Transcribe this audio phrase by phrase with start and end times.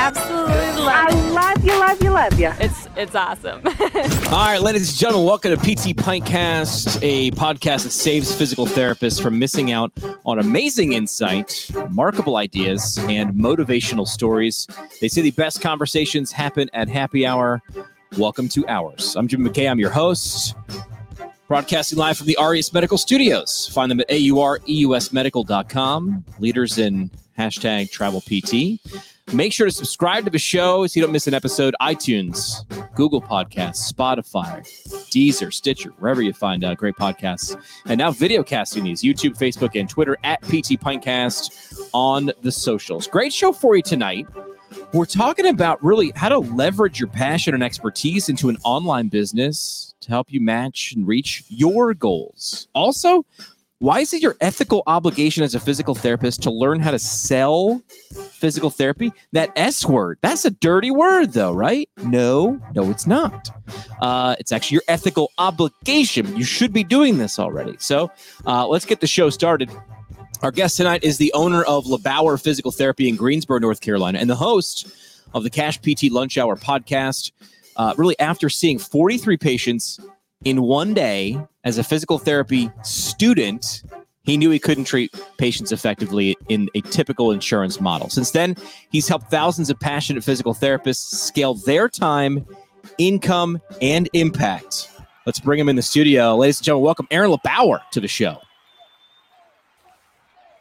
[0.00, 2.50] absolutely love I love you, love you, love you.
[2.58, 3.60] It's it's awesome.
[4.32, 9.22] All right, ladies and gentlemen, welcome to PT Pintcast, a podcast that saves physical therapists
[9.22, 9.92] from missing out
[10.24, 14.66] on amazing insight, remarkable ideas, and motivational stories.
[15.02, 17.60] They say the best conversations happen at happy hour.
[18.16, 19.16] Welcome to ours.
[19.16, 19.70] I'm Jim McKay.
[19.70, 20.54] I'm your host.
[21.46, 23.68] Broadcasting live from the Aureus Medical Studios.
[23.74, 26.24] Find them at aureusmedical.com.
[26.38, 28.80] Leaders in hashtag travel PT.
[29.32, 31.76] Make sure to subscribe to the show so you don't miss an episode.
[31.80, 34.60] iTunes, Google Podcasts, Spotify,
[35.10, 37.56] Deezer, Stitcher, wherever you find uh, great podcasts.
[37.86, 43.06] And now video casting these YouTube, Facebook, and Twitter at PT Pintcast on the socials.
[43.06, 44.26] Great show for you tonight.
[44.92, 49.94] We're talking about really how to leverage your passion and expertise into an online business
[50.00, 52.66] to help you match and reach your goals.
[52.74, 53.24] Also,
[53.80, 57.80] why is it your ethical obligation as a physical therapist to learn how to sell
[58.12, 59.10] physical therapy?
[59.32, 61.88] That S word, that's a dirty word, though, right?
[62.02, 63.48] No, no, it's not.
[64.02, 66.36] Uh, it's actually your ethical obligation.
[66.36, 67.74] You should be doing this already.
[67.78, 68.10] So
[68.46, 69.70] uh, let's get the show started.
[70.42, 74.28] Our guest tonight is the owner of LeBauer Physical Therapy in Greensboro, North Carolina, and
[74.28, 74.94] the host
[75.32, 77.32] of the Cash PT Lunch Hour podcast.
[77.76, 79.98] Uh, really, after seeing 43 patients
[80.44, 83.82] in one day as a physical therapy student,
[84.22, 88.08] he knew he couldn't treat patients effectively in a typical insurance model.
[88.08, 88.56] Since then,
[88.90, 92.46] he's helped thousands of passionate physical therapists scale their time,
[92.98, 94.90] income, and impact.
[95.26, 96.36] Let's bring him in the studio.
[96.36, 98.38] Ladies and gentlemen, welcome Aaron LeBauer to the show.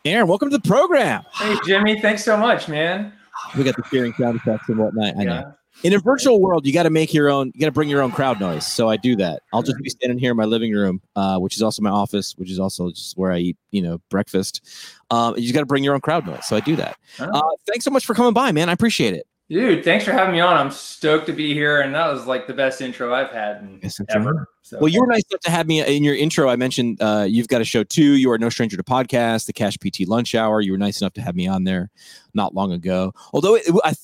[0.05, 1.23] Aaron, welcome to the program.
[1.33, 3.13] Hey, Jimmy, thanks so much, man.
[3.57, 5.17] We got the cheering sound effects and whatnot.
[5.17, 5.53] I know.
[5.83, 7.51] In a virtual world, you got to make your own.
[7.53, 8.67] You got to bring your own crowd noise.
[8.67, 9.43] So I do that.
[9.53, 12.33] I'll just be standing here in my living room, uh, which is also my office,
[12.37, 14.61] which is also just where I eat, you know, breakfast.
[15.09, 16.45] Um, you got to bring your own crowd noise.
[16.45, 16.97] So I do that.
[17.19, 17.25] Oh.
[17.31, 18.67] Uh, thanks so much for coming by, man.
[18.69, 19.25] I appreciate it.
[19.49, 20.55] Dude, thanks for having me on.
[20.55, 23.79] I'm stoked to be here, and that was like the best intro I've had in
[23.81, 24.21] Yes, intro.
[24.21, 24.47] ever.
[24.61, 26.49] So, Well, you were nice enough to have me in your intro.
[26.49, 28.13] I mentioned uh, you've got a show too.
[28.13, 30.61] You are no stranger to podcasts, the Cash PT Lunch Hour.
[30.61, 31.89] You were nice enough to have me on there
[32.35, 33.11] not long ago.
[33.33, 33.95] Although it, I,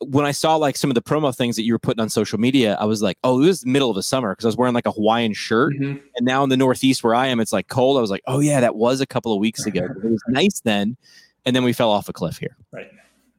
[0.00, 2.38] when I saw like some of the promo things that you were putting on social
[2.38, 4.56] media, I was like, oh, it was the middle of the summer because I was
[4.56, 5.74] wearing like a Hawaiian shirt.
[5.74, 6.00] Mhm.
[6.16, 7.98] And now in the Northeast where I am, it's like cold.
[7.98, 9.84] I was like, oh yeah, that was a couple of weeks ago.
[9.84, 10.96] It was nice then,
[11.44, 12.56] and then we fell off a cliff here.
[12.72, 12.90] right,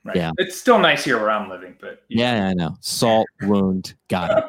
[0.04, 0.16] right.
[0.18, 0.32] Yeah.
[0.38, 2.76] It's still nice here where I'm living, but Yeah, I know.
[2.82, 3.94] Salt wound.
[4.10, 4.44] Got it.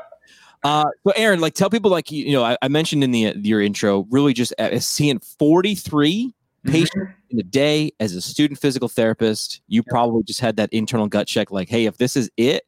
[0.65, 3.35] Uh, so Aaron, like, tell people, like, you, you know, I, I mentioned in the
[3.43, 6.35] your intro, really just uh, seeing forty three
[6.67, 6.73] Mhm.
[6.73, 9.61] patients in a day as a student physical therapist.
[9.67, 12.65] You probably just had that internal gut check, like, hey, if this is it,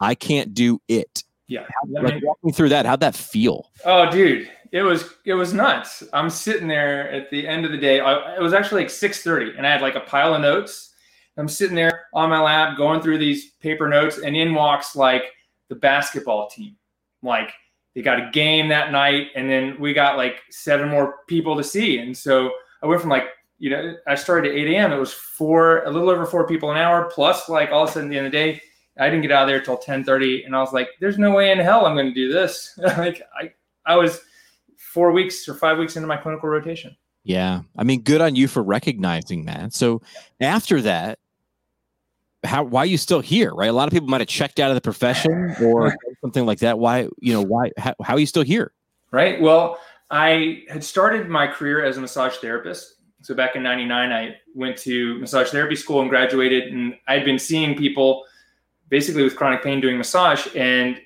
[0.00, 1.24] I can't do it.
[1.48, 1.66] Yeah.
[1.88, 2.86] Like, walk me through that.
[2.86, 3.70] How'd that feel?
[3.84, 6.02] Oh, dude, it was it was nuts.
[6.12, 8.00] I'm sitting there at the end of the day.
[8.00, 10.92] I, it was actually like 6:30, and I had like a pile of notes.
[11.36, 15.24] I'm sitting there on my lap going through these paper notes, and in walks like
[15.68, 16.76] the basketball team.
[17.22, 17.52] Like
[17.94, 21.64] they got a game that night, and then we got like seven more people to
[21.64, 21.98] see.
[21.98, 23.26] And so I went from like
[23.58, 24.92] you know I started at 8 a.m.
[24.92, 27.92] It was four, a little over four people an hour, plus like all of a
[27.92, 28.62] sudden at the end of the day.
[28.98, 31.50] I didn't get out of there till 10:30, and I was like, "There's no way
[31.50, 33.52] in hell I'm going to do this." like I,
[33.84, 34.20] I was
[34.76, 36.96] four weeks or five weeks into my clinical rotation.
[37.24, 39.72] Yeah, I mean, good on you for recognizing that.
[39.72, 40.02] So
[40.40, 41.18] after that,
[42.44, 43.52] how why are you still here?
[43.52, 46.58] Right, a lot of people might have checked out of the profession or something like
[46.60, 46.78] that.
[46.78, 47.70] Why, you know, why?
[47.78, 48.72] How, how are you still here?
[49.10, 49.40] Right.
[49.40, 49.78] Well,
[50.10, 52.93] I had started my career as a massage therapist.
[53.24, 57.38] So back in '99, I went to massage therapy school and graduated, and I'd been
[57.38, 58.26] seeing people
[58.90, 61.00] basically with chronic pain doing massage, and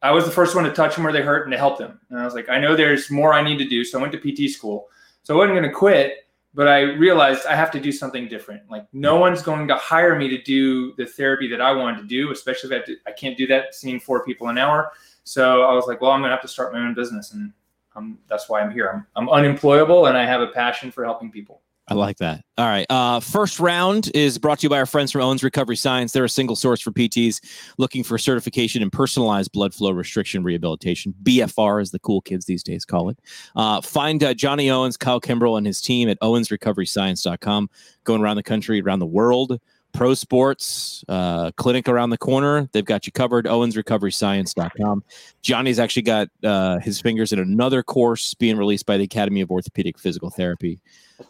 [0.00, 2.00] I was the first one to touch them where they hurt and to help them.
[2.08, 4.14] And I was like, I know there's more I need to do, so I went
[4.14, 4.88] to PT school.
[5.22, 8.62] So I wasn't going to quit, but I realized I have to do something different.
[8.70, 12.06] Like no one's going to hire me to do the therapy that I wanted to
[12.06, 14.92] do, especially if I, have to, I can't do that seeing four people an hour.
[15.24, 17.52] So I was like, well, I'm going to have to start my own business, and
[17.96, 18.90] um, that's why I'm here.
[18.90, 21.62] I'm, I'm unemployable, and I have a passion for helping people.
[21.90, 22.44] I like that.
[22.56, 22.86] All right.
[22.88, 26.12] Uh, first round is brought to you by our friends from Owens Recovery Science.
[26.12, 27.40] They're a single source for PTs
[27.78, 31.12] looking for certification in personalized blood flow restriction rehabilitation.
[31.24, 33.18] BFR, as the cool kids these days call it.
[33.56, 37.68] Uh, find uh, Johnny Owens, Kyle Kimbrell, and his team at owensrecoveryscience.com.
[38.04, 39.60] Going around the country, around the world.
[39.92, 42.68] Pro Sports uh, clinic around the corner.
[42.72, 43.46] They've got you covered.
[43.46, 45.04] OwensRecoveryScience.com.
[45.42, 49.50] Johnny's actually got uh, his fingers in another course being released by the Academy of
[49.50, 50.80] Orthopedic Physical Therapy.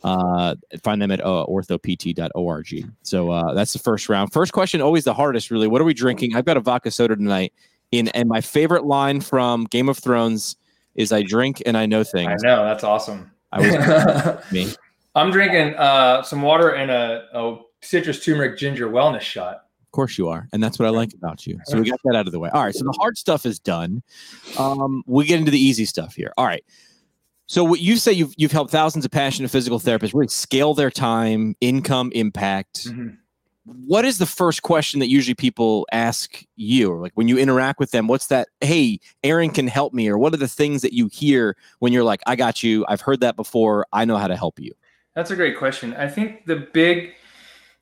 [0.05, 2.93] Uh, find them at uh, orthopt.org.
[3.03, 4.33] So uh, that's the first round.
[4.33, 5.67] First question, always the hardest, really.
[5.67, 6.37] What are we drinking?
[6.37, 7.53] I've got a vodka soda tonight.
[7.91, 10.57] In and my favorite line from Game of Thrones
[10.95, 13.33] is "I drink and I know things." I know that's awesome.
[13.51, 14.69] I was me.
[15.17, 19.65] I'm drinking uh, some water and a, a citrus turmeric ginger wellness shot.
[19.83, 20.49] Of course you are.
[20.53, 21.59] And that's what I like about you.
[21.65, 22.49] So we got that out of the way.
[22.51, 22.75] All right.
[22.75, 24.03] So the hard stuff is done.
[24.57, 26.33] Um, we get into the easy stuff here.
[26.37, 26.65] All right.
[27.47, 30.93] So what you say you've you've helped thousands of passionate physical therapists really scale their
[30.93, 32.87] time, income, impact.
[32.87, 33.17] Mhm.
[33.65, 37.81] What is the first question that usually people ask you, or like when you interact
[37.81, 38.07] with them?
[38.07, 38.49] What's that?
[38.61, 42.05] Hey, Aaron can help me, or what are the things that you hear when you're
[42.05, 42.85] like, I got you.
[42.89, 43.87] I've heard that before.
[43.93, 44.73] I know how to help you.
[45.17, 45.93] That's a great question.
[45.95, 47.15] I think the big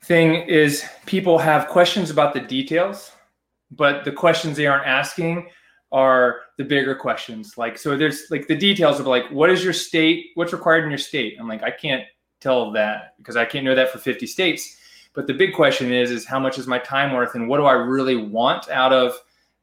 [0.03, 3.11] thing is people have questions about the details,
[3.71, 5.49] but the questions they aren't asking
[5.91, 7.57] are the bigger questions.
[7.57, 10.27] Like, so there's like the details of like, what is your state?
[10.35, 11.37] What's required in your state?
[11.39, 12.03] I'm like, I can't
[12.39, 14.77] tell that because I can't know that for 50 states.
[15.13, 17.65] But the big question is, is how much is my time worth and what do
[17.65, 19.13] I really want out of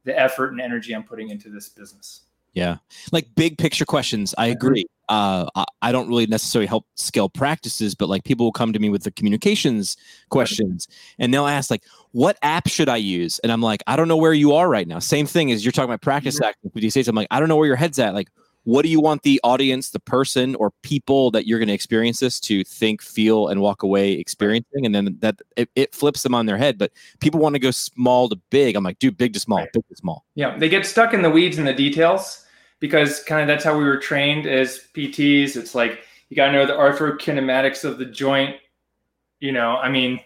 [0.04, 2.25] the effort and energy I'm putting into this business?
[2.56, 2.78] Yeah.
[3.12, 4.34] Like big picture questions.
[4.38, 4.86] I agree.
[5.10, 5.46] Uh,
[5.82, 9.04] I, don't really necessarily help scale practices, but like people will come to me with
[9.04, 9.96] the communications
[10.30, 10.88] questions
[11.18, 13.38] and they'll ask, like, what app should I use?
[13.40, 14.98] And I'm like, I don't know where you are right now.
[15.00, 16.52] Same thing as you're talking about practice Mhm.
[16.74, 17.08] these states.
[17.08, 18.14] I'm like, I don't know where your head's at.
[18.14, 18.28] Like,
[18.64, 22.18] what do you want the audience, the person, or people that you're going to experience
[22.18, 24.86] this to think, feel, and walk away experiencing?
[24.86, 26.78] And then that it, it flips them on their head.
[26.78, 28.74] But people want to go small to big.
[28.74, 29.72] I'm like, dude, big to small, Right.
[29.74, 30.24] big to small.
[30.34, 32.45] Yeah, they get stuck in the weeds and the details
[32.80, 35.56] because kind of that's how we were trained as PTs.
[35.56, 38.56] It's like you got to know the arthrokinematics of the joint.
[39.40, 40.20] You know, I mean,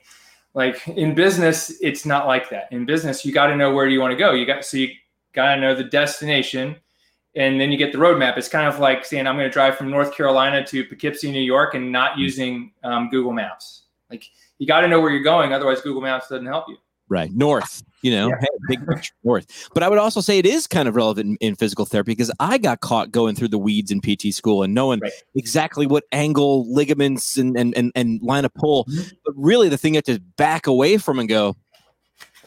[0.55, 2.69] like in business, it's not like that.
[2.73, 4.33] In business, you got to know where you want to go.
[4.33, 4.89] You got so you
[5.33, 6.77] got to know the destination,
[7.35, 8.37] and then you get the roadmap.
[8.37, 11.43] It's kind of like saying I'm going to drive from North Carolina to Poughkeepsie, New
[11.43, 13.83] York, and not using um, Google Maps.
[14.11, 14.25] Like
[14.59, 16.77] you got to know where you're going, otherwise Google Maps doesn't help you.
[17.11, 17.31] Right.
[17.33, 18.37] North, you know, Yeah.
[18.41, 19.69] hey, big picture north.
[19.75, 22.31] But I would also say it is kind of relevant in, in physical therapy because
[22.39, 25.11] I got caught going through the weeds in PT school and knowing Right.
[25.35, 28.85] exactly what angle, ligaments, and, and, and, and line of pull.
[28.85, 29.13] Mhm.
[29.25, 31.57] But really, the thing you have to back away from and go,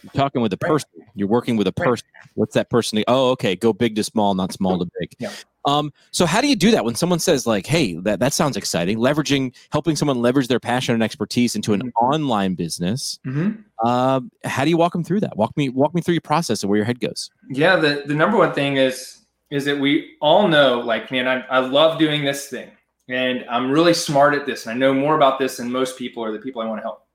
[0.01, 0.69] you're talking with a Right.
[0.71, 1.85] person, you're working with a Right.
[1.89, 2.07] person.
[2.35, 3.03] What's that person?
[3.09, 3.55] Oh, okay.
[3.57, 5.13] Go big to small, not small to big.
[5.19, 5.31] Yeah.
[5.65, 8.57] Um, so how do you do that when someone says like, "Hey, that, that sounds
[8.57, 8.97] exciting"?
[8.97, 11.91] Leveraging, helping someone leverage their passion and expertise into an Mhm.
[12.01, 13.19] online business.
[13.25, 13.87] Mm-hmm.
[13.87, 15.37] Um, how do you walk them through that?
[15.37, 17.29] Walk me walk me through your process and where your head goes.
[17.49, 19.19] Yeah, the, the number one thing is
[19.51, 22.71] is that we all know, like, man, I, I love doing this thing
[23.07, 26.23] and I'm really smart at this and I know more about this than most people
[26.23, 27.05] or the people I want to help.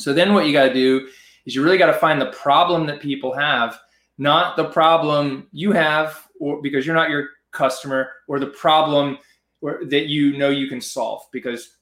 [0.00, 1.06] So then what you got to do
[1.44, 3.78] is you really got to find the problem that people have,
[4.18, 9.18] not the problem you have or because you're not your customer or the problem
[9.60, 11.76] or, that you know you can solve because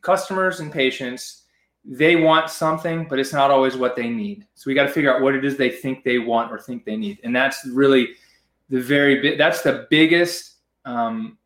[0.00, 1.42] customers and patients
[1.88, 4.44] they want something, but it's not always what they need.
[4.54, 6.84] So we got to figure out what it is they think they want or think
[6.84, 8.14] they need, and that's really
[8.68, 9.38] the very big.
[9.38, 10.54] That's the biggest.
[10.84, 11.38] Um,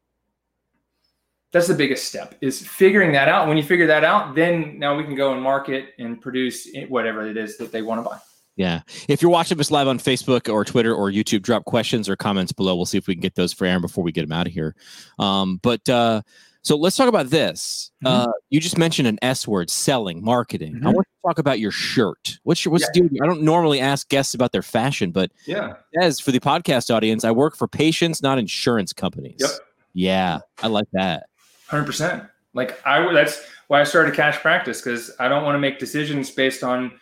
[1.52, 3.48] that's the biggest step is figuring that out.
[3.48, 7.26] When you figure that out, then now we can go and market and produce whatever
[7.26, 8.18] it is that they want to buy.
[8.56, 8.82] Yeah.
[9.08, 12.52] If you're watching us live on Facebook or Twitter or YouTube, drop questions or comments
[12.52, 12.76] below.
[12.76, 14.52] We'll see if we can get those for Aaron before we get him out of
[14.52, 14.75] here.
[15.19, 16.20] Um, but uh,
[16.62, 17.91] so let's talk about this.
[18.05, 18.08] Mhm.
[18.29, 20.76] Uh, you just mentioned an S word, selling, marketing.
[20.85, 20.94] I Mhm.
[20.94, 22.38] want to talk about your shirt.
[22.43, 23.23] What's your what's the deal?
[23.23, 25.75] I don't normally ask guests about their fashion, but Yeah.
[26.02, 29.37] as for the podcast audience, I work for patients, not insurance companies.
[29.38, 29.50] Yep.
[29.94, 31.26] Yeah, I like that.
[31.69, 32.25] Hundred percent.
[32.52, 36.31] Like I, that's why I started cash practice because I don't want to make decisions
[36.31, 36.93] based on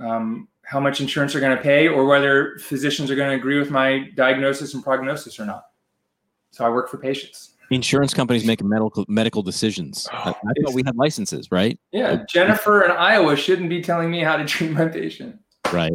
[0.00, 3.58] um, how much insurance are going to pay or whether physicians are going to agree
[3.58, 5.64] with my diagnosis and prognosis or not.
[6.50, 7.54] So I work for patients.
[7.70, 10.06] Insurance companies make medical medical decisions.
[10.12, 11.78] I, I thought It's- we had licenses, right?
[11.92, 15.38] Yeah, Jennifer in Iowa shouldn't be telling me how to treat my patient.
[15.72, 15.92] Right.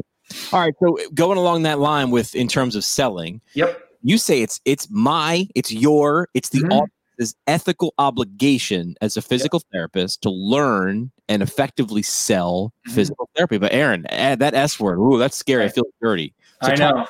[0.52, 0.74] All right.
[0.82, 3.80] So going along that line with in terms of selling, Yep.
[4.02, 6.88] you say it's it's my, it's your, it's the Mhm.
[7.14, 12.92] Audience's ethical obligation as a physical therapist to learn and effectively sell Mhm.
[12.92, 13.58] physical therapy.
[13.58, 14.98] But Aaron, add that S word.
[15.00, 15.64] Ooh, that's scary.
[15.64, 15.76] I Right.
[15.76, 16.34] feel dirty.
[16.64, 17.06] So I know.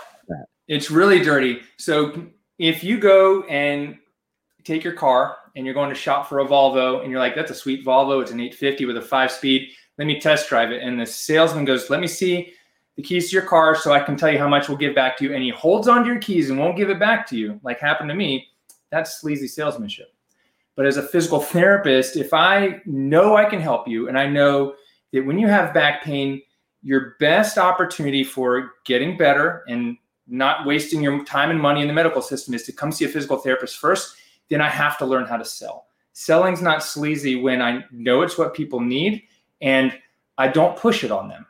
[0.70, 1.62] It's really dirty.
[1.78, 2.26] So
[2.58, 3.98] if you go and
[4.64, 7.52] take your car and you're going to shop for a Volvo and you're like, that's
[7.52, 8.22] a sweet Volvo.
[8.22, 9.70] It's an 850 with a five speed.
[9.98, 10.82] Let me test drive it.
[10.82, 12.54] And the salesman goes, let me see
[12.96, 15.18] the keys to your car so I can tell you how much we'll give back
[15.18, 15.34] to you.
[15.34, 18.10] And he holds onto your keys and won't give it back to you, like happened
[18.10, 18.48] to me.
[18.94, 20.14] That's sleazy salesmanship.
[20.76, 24.76] But as a physical therapist, if I know I can help you and I know
[25.14, 26.44] that when you have back pain,
[26.84, 29.98] your best opportunity for getting better and
[30.28, 33.10] not wasting your time and money in the medical system is to come see a
[33.10, 34.16] physical therapist first.
[34.50, 35.88] Then I have to learn how to sell.
[36.12, 39.24] Selling's not sleazy when I know it's what people need
[39.60, 39.92] and
[40.38, 41.48] I don't push it on them.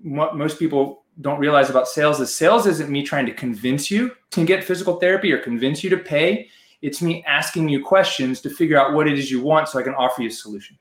[0.00, 4.12] What most people don't realize about sales is sales isn't me trying to convince you
[4.30, 6.48] to get physical therapy or convince you to pay.
[6.82, 9.82] It's me asking you questions to figure out what it is you want so I
[9.82, 10.78] can offer you a solution.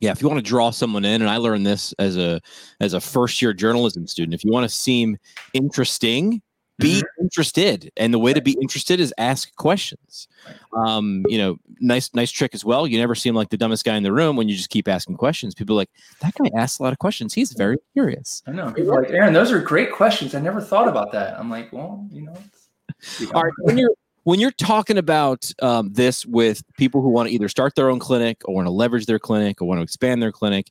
[0.00, 2.40] Yeah, if you want to draw someone in, and I learned this as a
[2.80, 5.16] as a first year journalism student, if you want to seem
[5.54, 6.40] interesting,
[6.78, 7.22] be Mhm.
[7.22, 10.28] interested, and the way to be interested is ask questions.
[10.72, 12.86] Um, you know, nice nice trick as well.
[12.86, 15.16] You never seem like the dumbest guy in the room when you just keep asking
[15.16, 15.54] questions.
[15.56, 15.90] People are like
[16.20, 17.34] that guy asks a lot of questions.
[17.34, 18.42] He's very curious.
[18.46, 18.70] I know.
[18.70, 20.32] People are like, Aaron, those are great questions.
[20.36, 21.36] I never thought about that.
[21.40, 22.32] I'm like, well, you know.
[22.32, 22.68] it's-
[23.18, 23.32] you know.
[23.32, 23.90] All right, when you're
[24.28, 27.98] when you're talking about um, this with people who want to either start their own
[27.98, 30.70] clinic or want to leverage their clinic or want to expand their clinic,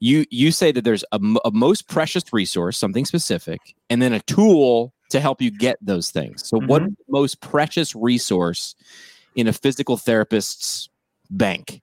[0.00, 3.60] you you say that there's a, a most precious resource, something specific,
[3.90, 6.48] and then a tool to help you get those things.
[6.48, 8.74] So, what is the most precious resource
[9.34, 10.88] in a physical therapist's
[11.28, 11.82] bank?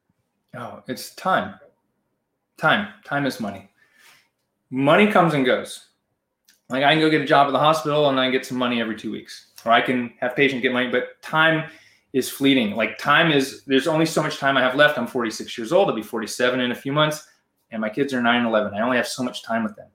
[0.57, 1.59] Oh, it's time.
[2.57, 2.87] Time.
[3.05, 3.69] Time is money.
[4.71, 5.89] Money comes and goes.
[6.69, 8.81] Like I can go get a job at the hospital and I get some money
[8.81, 10.89] every two weeks, or I can have patients get money.
[10.89, 11.69] But time
[12.13, 12.75] is fleeting.
[12.75, 13.63] Like time is.
[13.65, 14.97] There's only so much time I have left.
[14.97, 15.89] I'm 46 years old.
[15.89, 17.27] I'll be 47 in a few months,
[17.71, 18.73] and my kids are 9 and 11.
[18.73, 19.87] I only have so much time with them.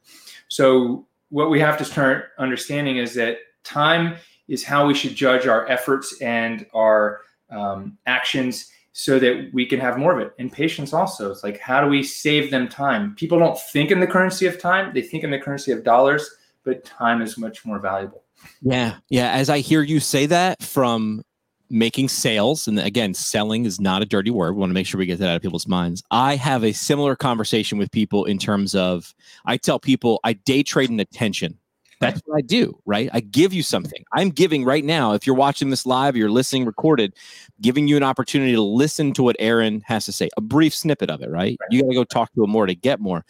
[0.49, 4.17] So what we have to start understanding is that time
[4.49, 7.21] is how we should judge our efforts and our
[7.51, 10.33] um, actions so that we can have more of it.
[10.39, 11.31] And patience also.
[11.31, 13.15] It's like, how do we save them time?
[13.15, 16.29] People don't think in the currency of time, they think in the currency of dollars,
[16.65, 18.25] but time is much more valuable.
[18.63, 19.31] Yeah, yeah.
[19.31, 21.23] As I hear you say that from
[21.71, 24.55] making sales, and again, selling is not a dirty word.
[24.55, 26.03] We want to make sure we get that out of people's minds.
[26.11, 29.15] I have a similar conversation with people in terms of
[29.45, 31.59] I tell people I day trade in attention.
[32.01, 33.11] That's what I do, right?
[33.13, 34.05] I give you something.
[34.13, 35.15] I'm giving right now.
[35.15, 37.15] If you're watching this live, you're listening recorded,
[37.61, 41.11] giving you an opportunity to listen to what Aaron has to say, a brief snippet
[41.11, 41.57] of it, right?
[41.71, 43.25] You got to go talk to him more to get more.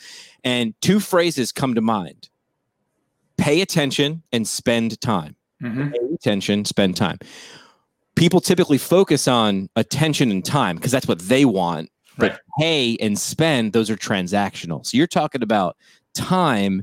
[0.45, 2.29] And two phrases come to mind
[3.38, 5.92] pay attention and spend time Mhm.
[5.92, 7.18] pay attention, spend time.
[8.14, 11.88] People typically focus on attention and time because that's what they want.
[12.16, 12.40] But Right.
[12.61, 14.85] pay and spend, those are transactional.
[14.85, 15.76] So you're talking about
[16.14, 16.83] time,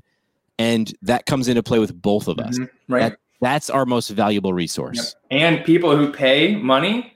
[0.57, 2.57] and that comes into play with both of us.
[2.57, 2.69] Mhm.
[2.87, 3.13] Right.
[3.41, 5.15] That's our most valuable resource.
[5.29, 5.41] Yep.
[5.41, 7.11] And people who pay money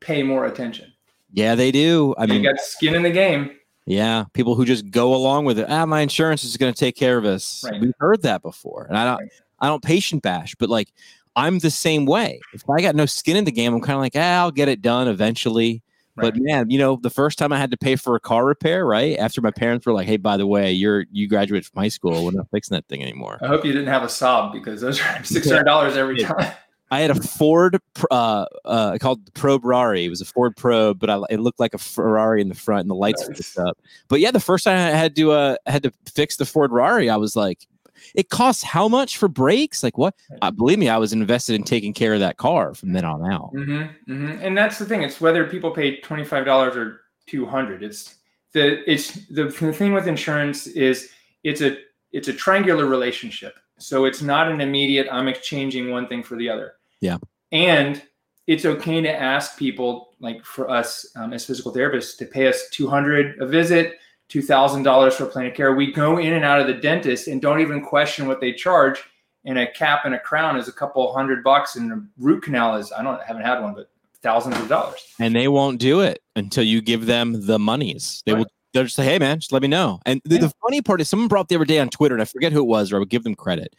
[0.00, 0.92] pay more attention.
[1.32, 2.14] Yeah, they do.
[2.18, 3.50] I mean, you got skin in the game.
[3.86, 5.66] Yeah, people who just go along with it.
[5.68, 7.64] Ah, my insurance is going to take care of us.
[7.70, 7.80] Right.
[7.80, 9.20] We've heard that before, and I don't.
[9.20, 9.30] Right.
[9.60, 10.92] I don't patient bash, but like
[11.36, 12.40] I'm the same way.
[12.52, 14.68] If I got no skin in the game, I'm kind of like, ah, I'll get
[14.68, 15.82] it done eventually.
[16.16, 16.42] But Right.
[16.42, 19.18] man, you know, the first time I had to pay for a car repair, right?
[19.18, 22.24] After my parents were like, "Hey, by the way, you're you graduated from high school.
[22.24, 25.00] We're not fixing that thing anymore." I hope you didn't have a Saab because those
[25.00, 26.52] are six hundred dollars every time.
[26.90, 30.04] I had a Ford uh, uh, called the Probe Rari.
[30.04, 32.82] It was a Ford Probe, but I, it looked like a Ferrari in the front,
[32.82, 33.52] and the lights Nice.
[33.52, 33.78] flipped up.
[34.08, 37.08] But yeah, the first time I had to uh, had to fix the Ford Rari,
[37.10, 37.66] I was like,
[38.14, 39.82] "It costs how much for brakes?
[39.82, 42.92] Like what?" Uh, believe me, I was invested in taking care of that car from
[42.92, 43.50] then on out.
[43.50, 45.02] hmm hmm And that's the thing.
[45.02, 47.82] It's whether people pay twenty five dollars or two hundred.
[47.82, 48.16] It's
[48.52, 51.10] the it's the, the thing with insurance is
[51.42, 51.78] it's a
[52.12, 53.54] it's a triangular relationship.
[53.78, 55.08] So it's not an immediate.
[55.10, 56.74] I'm exchanging one thing for the other.
[57.00, 57.18] Yeah.
[57.52, 58.02] And
[58.46, 62.68] it's okay to ask people, like for us um, as physical therapists, to pay us
[62.70, 65.74] two hundred a visit, two thousand dollars for plan of care.
[65.74, 69.02] We go in and out of the dentist and don't even question what they charge.
[69.46, 72.76] And a cap and a crown is a couple hundred bucks, and a root canal
[72.76, 73.90] is I don't I haven't had one, but
[74.22, 75.06] thousands of dollars.
[75.20, 78.22] and they won't do it until you give them the monies.
[78.24, 78.46] They will.
[78.74, 81.08] They'll just say, "Hey, man, just let me know." And the, the funny part is,
[81.08, 82.96] someone brought up the other day on Twitter, and I forget who it was, or
[82.96, 83.74] I would give them credit.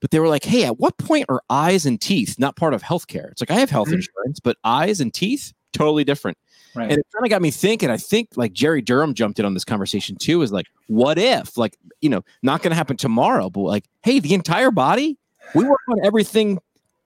[0.00, 2.82] But they were like, "Hey, at what point are eyes and teeth not part of
[2.82, 3.94] healthcare?" It's like I have health Mhm.
[3.96, 6.38] insurance, but eyes and teeth totally different.
[6.74, 6.84] Right.
[6.90, 7.90] And it kind of got me thinking.
[7.90, 10.40] I think like Jerry Durham jumped in on this conversation too.
[10.42, 14.20] Is like, what if, like, you know, not going to happen tomorrow, but like, hey,
[14.20, 15.18] the entire body,
[15.54, 16.58] we work on everything.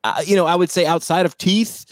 [0.05, 1.87] Uh, you know, I would say outside of teeth,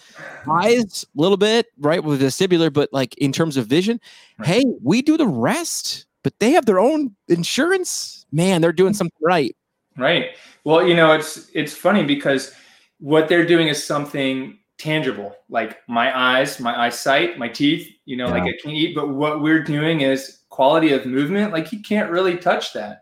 [0.46, 4.00] eyes, a little bit, right, with vestibular, but like in terms of vision,
[4.44, 6.06] hey, we do the rest.
[6.22, 8.26] But they have their own insurance.
[8.30, 9.56] Man, they're doing something right.
[9.96, 10.36] Right.
[10.64, 12.52] Well, you know, it's it's funny because
[13.00, 17.88] what they're doing is something tangible, like my eyes, my eyesight, my teeth.
[18.04, 21.52] You know, like I can eat, but what we're doing is quality of movement.
[21.52, 23.01] Like you can't really touch that.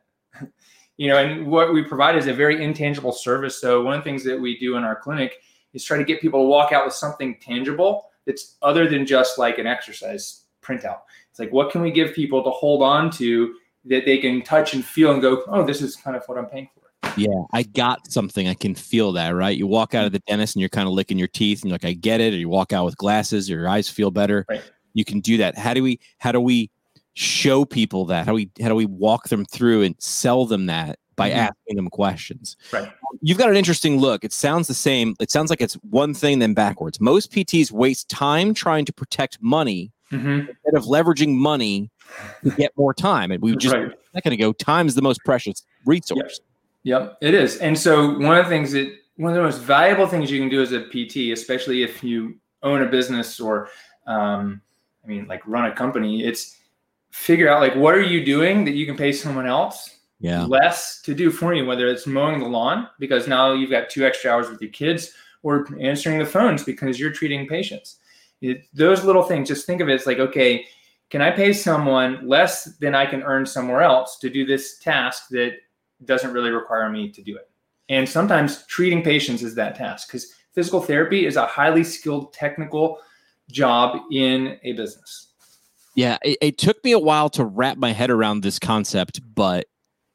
[1.01, 3.59] You know, and what we provide is a very intangible service.
[3.59, 5.39] So one of the things that we do in our clinic
[5.73, 9.39] is try to get people to walk out with something tangible that's other than just
[9.39, 10.99] like an exercise printout.
[11.31, 13.55] It's like what can we give people to hold on to
[13.87, 16.45] that they can touch and feel and go, oh, this is kind of what I'm
[16.45, 17.13] paying for.
[17.17, 18.47] Yeah, I got something.
[18.47, 19.57] I can feel that, right?
[19.57, 21.77] You walk out of the dentist and you're kind of licking your teeth and you're
[21.77, 22.35] like, I get it.
[22.35, 24.45] Or you walk out with glasses, your eyes feel better.
[24.51, 24.63] Right.
[24.93, 25.57] You can do that.
[25.57, 26.71] How do we how do we
[27.15, 28.27] show people that?
[28.27, 31.35] How do we how do we walk them through and sell them that by Mhm.
[31.35, 32.57] asking them questions?
[32.73, 32.91] Right.
[33.21, 34.25] You've got an interesting look.
[34.25, 35.15] It sounds the same.
[35.21, 37.01] It sounds like it's one thing then backwards.
[37.01, 40.49] Most PTs waste time trying to protect money Mhm.
[40.49, 41.91] instead of leveraging money
[42.45, 43.31] to get more time.
[43.31, 43.89] And we just Right.
[43.91, 46.41] a second ago, time is the most precious resource.
[46.85, 47.59] Yep, it is.
[47.59, 50.49] And so one of the things that one of the most valuable things you can
[50.49, 53.69] do as a PT, especially if you own a business or
[54.07, 54.63] um,
[55.05, 56.57] I mean like run a company, it's
[57.11, 60.45] figure out like what are you doing that you can pay someone else Yeah.
[60.45, 64.05] less to do for you, whether it's mowing the lawn because now you've got two
[64.05, 65.13] extra hours with your kids
[65.43, 67.97] or answering the phones because you're treating patients.
[68.41, 70.67] It, those little things, just think of it as like, okay,
[71.11, 75.29] can I pay someone less than I can earn somewhere else to do this task
[75.31, 75.57] that
[76.05, 77.51] doesn't really require me to do it?
[77.89, 82.99] And sometimes treating patients is that task because physical therapy is a highly skilled technical
[83.51, 85.30] job in a business.
[86.01, 89.67] Yeah, it, it took me a while to wrap my head around this concept, but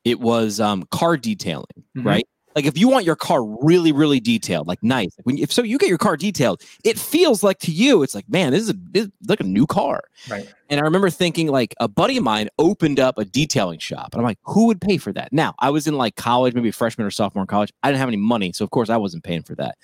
[0.04, 1.66] it was um, car detailing,
[1.96, 2.06] Mhm.
[2.06, 2.28] right?
[2.56, 5.78] Like if you want your car really, really detailed, like nice, when if so, you
[5.78, 8.76] get your car detailed, it feels like to you, it's like, man, this is a
[8.92, 10.06] this is like a new car.
[10.30, 10.48] Right.
[10.70, 14.20] And I remember thinking, like, a buddy of mine opened up a detailing shop, and
[14.22, 15.32] I'm like, who would pay for that?
[15.32, 17.72] Now, I was in like college, maybe freshman or sophomore in college.
[17.84, 19.78] I didn't have any money, so of course I wasn't paying for that.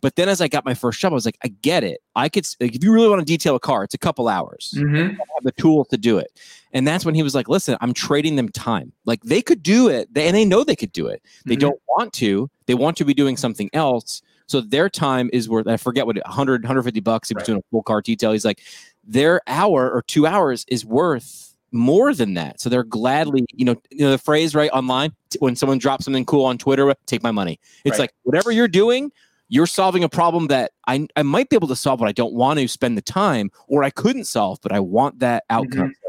[0.00, 2.00] But then as I got my first job, I was like, I get it.
[2.16, 4.74] I could, like, if you really want to detail a car, it's a couple hours
[4.76, 5.10] Mm-hmm.
[5.10, 6.38] have the tools to do it.
[6.72, 8.92] And that's when he was like, listen, I'm trading them time.
[9.04, 11.22] Like they could do it they, and they know they could do it.
[11.46, 11.60] They Mhm.
[11.60, 12.50] don't want to.
[12.66, 14.20] They want to be doing something else.
[14.46, 17.46] So their time is worth, I forget what, 100, 150 bucks if Right.
[17.46, 18.32] doing a full car detail.
[18.32, 18.60] He's like,
[19.06, 22.60] their hour or two hours is worth more than that.
[22.60, 23.58] So they're gladly, mm-hmm.
[23.58, 26.94] you know, you know the phrase right online when someone drops something cool on Twitter,
[27.06, 27.58] take my money.
[27.84, 28.04] It's Right.
[28.04, 29.10] like whatever you're doing,
[29.48, 32.32] you're solving a problem that I, I might be able to solve, but I don't
[32.32, 35.90] want to spend the time, or I couldn't solve, but I want that outcome.
[35.90, 36.00] Mm-hmm.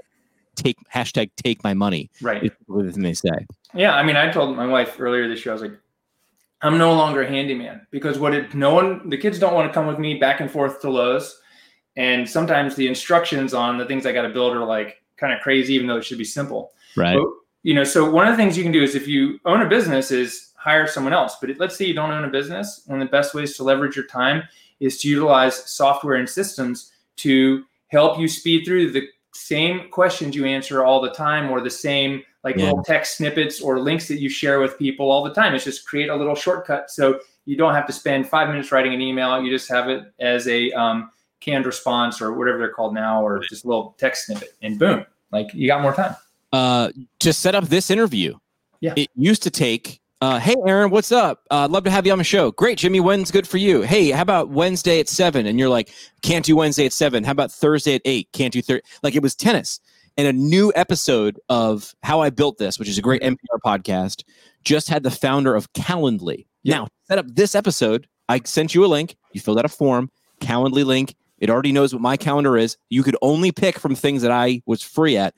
[0.55, 2.09] Take hashtag take my money.
[2.21, 2.43] Right.
[2.43, 3.29] Is the thing they say.
[3.73, 5.77] Yeah, I mean, I told my wife earlier this year, I was like,
[6.61, 9.73] I'm no longer a handyman because what it, no one, the kids don't want to
[9.73, 11.41] come with me back and forth to Lowe's.
[11.97, 15.39] And sometimes the instructions on the things I got to build are like kind of
[15.41, 16.71] crazy, even though it should be simple.
[16.97, 17.15] Right.
[17.15, 17.27] But,
[17.63, 19.67] you know, so one of the things you can do is if you own a
[19.67, 21.37] business is hire someone else.
[21.39, 22.81] But let's say you don't own a business.
[22.87, 24.43] One of the best ways to leverage your time
[24.79, 30.45] is to utilize software and systems to help you speed through the same questions you
[30.45, 32.65] answer all the time or the same like Yeah.
[32.65, 35.53] little text snippets or links that you share with people all the time.
[35.55, 38.93] It's just create a little shortcut so you don't have to spend five minutes writing
[38.93, 39.41] an email.
[39.41, 41.11] You just have it as a um,
[41.45, 45.05] canned response or whatever they're called now, or just a little text snippet, and boom,
[45.31, 46.15] like you got more time.
[46.51, 48.35] Uh, to set up this interview,
[48.81, 48.93] Yeah.
[48.95, 50.01] it used to take.
[50.21, 51.43] Uh, hey, Aaron, what's up?
[51.51, 52.49] Uh, I'd love to have you on the show.
[52.51, 52.99] Great, Jimmy.
[53.01, 53.81] When's good for you?
[53.81, 55.45] Hey, how about Wednesday at seven?
[55.45, 57.23] And you're like, can't do Wednesday at seven.
[57.23, 58.29] How about Thursday at eight?
[58.31, 58.87] Can't do Thursday.
[59.03, 59.79] Like it was tennis.
[60.17, 64.23] And a new episode of How I Built This, which is a great NPR podcast,
[64.63, 66.45] just had the founder of Calendly.
[66.63, 66.77] Yeah.
[66.77, 68.07] Now, set up this episode.
[68.29, 69.17] I sent you a link.
[69.33, 70.09] You filled out a form.
[70.39, 71.15] Calendly link.
[71.45, 72.75] It already knows what my calendar is.
[72.89, 75.35] You could only pick from things that I was free at.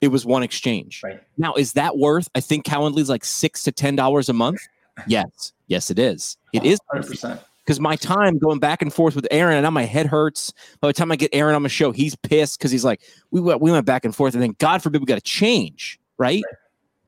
[0.00, 1.00] It was one exchange.
[1.02, 1.20] Right.
[1.38, 2.28] Now, is that worth?
[2.36, 4.60] I think Calendly is like six to ten dollars a month.
[5.08, 6.36] Yes, yes, it is.
[6.52, 7.40] It is percent.
[7.64, 10.52] because my time going back and forth with Aaron, and now my head hurts.
[10.80, 13.00] By the time I get Aaron on the show, he's pissed because he's like,
[13.32, 15.98] we went, we went back and forth, and then God forbid we got to change,
[16.16, 16.44] right?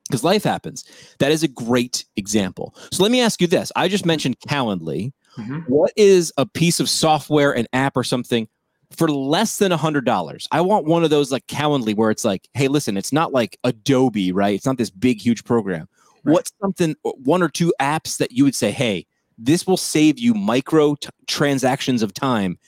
[0.08, 0.84] Because life happens.
[1.18, 2.74] That is a great example.
[2.90, 5.12] So let me ask you this: I just mentioned Calendly.
[5.38, 5.68] Mhm.
[5.68, 8.48] What is a piece of software, an app, or something?
[8.90, 12.26] For less than a hundred dollars, I want one of those like Calendly, where it's
[12.26, 14.54] like, hey, listen, it's not like Adobe, right?
[14.54, 15.88] It's not this big, huge program.
[16.24, 16.34] Right.
[16.34, 19.06] What's something, one or two apps that you would say, hey,
[19.38, 22.58] this will save you micro t- transactions of time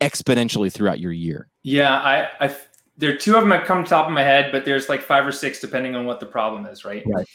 [0.00, 1.48] exponentially throughout your year.
[1.64, 2.56] Yeah, I, I,
[2.96, 5.26] there are two of them that come top of my head, but there's like five
[5.26, 7.02] or six depending on what the problem is, right?
[7.06, 7.26] Right.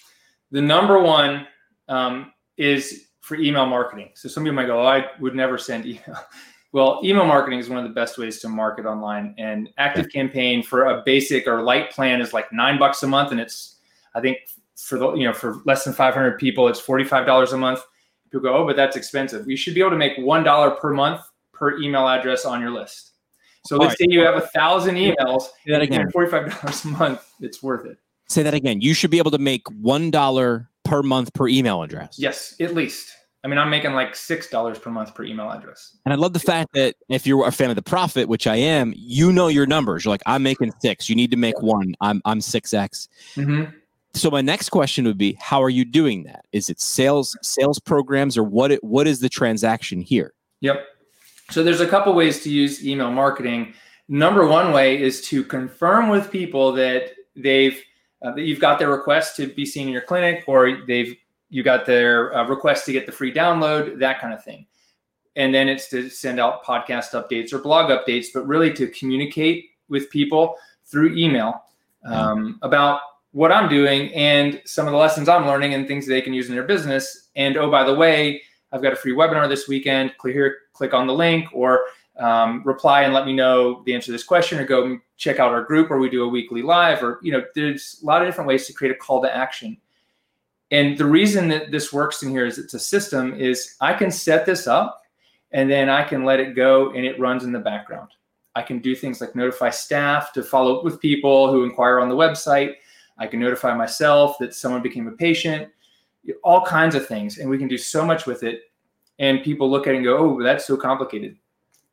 [0.52, 1.48] The number one
[1.90, 4.10] um, is for email marketing.
[4.14, 6.18] So some people might go, oh, I would never send email.
[6.74, 9.34] Well, email marketing is one of the best ways to market online.
[9.38, 13.32] And Active Campaign for a basic or light plan is like nine bucks a month,
[13.32, 13.78] and it's
[14.14, 14.40] I think
[14.76, 17.80] for the you know for less than 500 people, it's forty five dollars a month.
[18.26, 19.50] People go, oh, but that's expensive.
[19.50, 21.22] You should be able to make one dollar per month
[21.54, 23.12] per email address on your list.
[23.66, 26.12] So All let's say you have a thousand emails, Say that again.
[26.12, 27.34] forty-five dollars a month.
[27.40, 27.98] It's worth it.
[28.28, 28.82] Say that again.
[28.82, 32.18] You should be able to make one dollar per month per email address.
[32.18, 33.12] Yes, at least.
[33.44, 35.96] I mean, I'm making like six dollars per month per email address.
[36.06, 38.56] And I love the fact that if you're a fan of the profit, which I
[38.56, 40.04] am, you know your numbers.
[40.04, 41.10] You're like, I'm making six.
[41.10, 41.96] You need to make one.
[42.02, 43.08] I'm I'm six x.
[43.36, 43.72] Mm-hmm.
[44.14, 46.46] So my next question would be, how are you doing that?
[46.52, 48.72] Is it sales sales programs or what?
[48.72, 50.34] It, what is the transaction here?
[50.62, 50.84] Yep.
[51.52, 53.74] So there's a couple ways to use email marketing.
[54.10, 57.82] Number one way is to confirm with people that they've
[58.22, 61.16] uh, that you've got their request to be seen in your clinic, or they've
[61.50, 64.66] you got their uh, request to get the free download, that kind of thing.
[65.36, 69.70] And then it's to send out podcast updates or blog updates, but really to communicate
[69.88, 71.64] with people through email
[72.06, 73.02] um, about
[73.32, 76.50] what I'm doing and some of the lessons I'm learning and things they can use
[76.50, 77.30] in their business.
[77.36, 80.18] And oh, by the way, I've got a free webinar this weekend.
[80.18, 81.82] Click here, click on the link, or
[82.20, 85.52] um, reply and let me know the answer to this question, or go check out
[85.52, 87.04] our group or we do a weekly live.
[87.04, 89.78] Or you know, there's a lot of different ways to create a call to action.
[90.72, 93.34] And the reason that this works in here is it's a system.
[93.40, 95.02] Is I can set this up,
[95.52, 98.10] and then I can let it go, and it runs in the background.
[98.58, 102.10] I can do things like notify staff to follow up with people who inquire on
[102.10, 102.74] the website.
[103.20, 105.70] I can notify myself that someone became a patient,
[106.44, 107.38] all kinds of things.
[107.38, 108.64] And we can do so much with it.
[109.20, 111.38] And people look at it and go, oh, that's so complicated.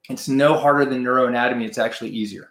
[0.08, 1.64] It's no harder than neuroanatomy.
[1.64, 2.50] It's actually easier.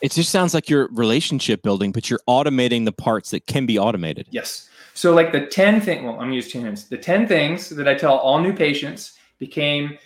[0.00, 3.78] It just sounds like you're relationship building, but you're automating the parts that can be
[3.78, 4.26] automated.
[4.30, 4.68] Yes.
[4.94, 6.84] So, like the 10 things, well, I'm going to use 10 minutes.
[6.84, 9.98] The 10 things that I tell all new patients became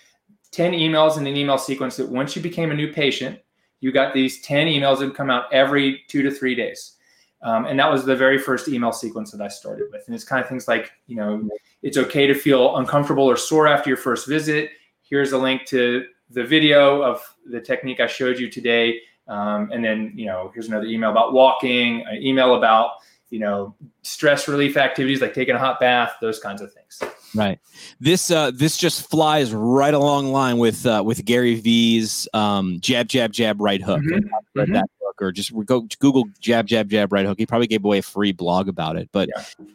[0.50, 3.38] 10 emails in an email sequence that once you became a new patient,
[3.80, 6.96] you got these 10 emails that come out every two to three days.
[7.42, 10.04] Um, and that was the very first email sequence that I started with.
[10.06, 11.46] And it's kind of things like, you know,
[11.82, 14.70] it's okay to feel uncomfortable or sore after your first visit.
[15.02, 19.00] Here's a link to the video of the technique I showed you today.
[19.28, 22.90] Um, and then, you know, here's another email about walking, an email about,
[23.30, 27.00] you know, stress relief activities like taking a hot bath, those kinds of things.
[27.34, 27.58] Right.
[27.98, 33.08] This uh, this just flies right along line with uh, with Gary Vee's um, jab
[33.08, 34.02] jab jab right hook.
[34.02, 34.28] Mhm.
[34.54, 34.74] Read Mhm.
[34.74, 37.38] that book or just go Google jab jab jab right hook.
[37.38, 39.08] He probably gave away a free blog about it.
[39.10, 39.30] But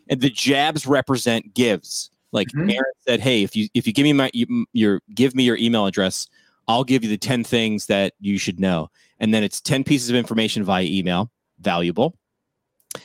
[0.09, 2.11] and the jabs represent gives.
[2.31, 2.71] Like Mhm.
[2.71, 4.31] Aaron said, hey, if you if you give me my
[4.71, 6.27] your give me your email address,
[6.69, 8.89] I'll give you the ten things that you should know.
[9.19, 12.15] And then it's ten pieces of information via email, valuable.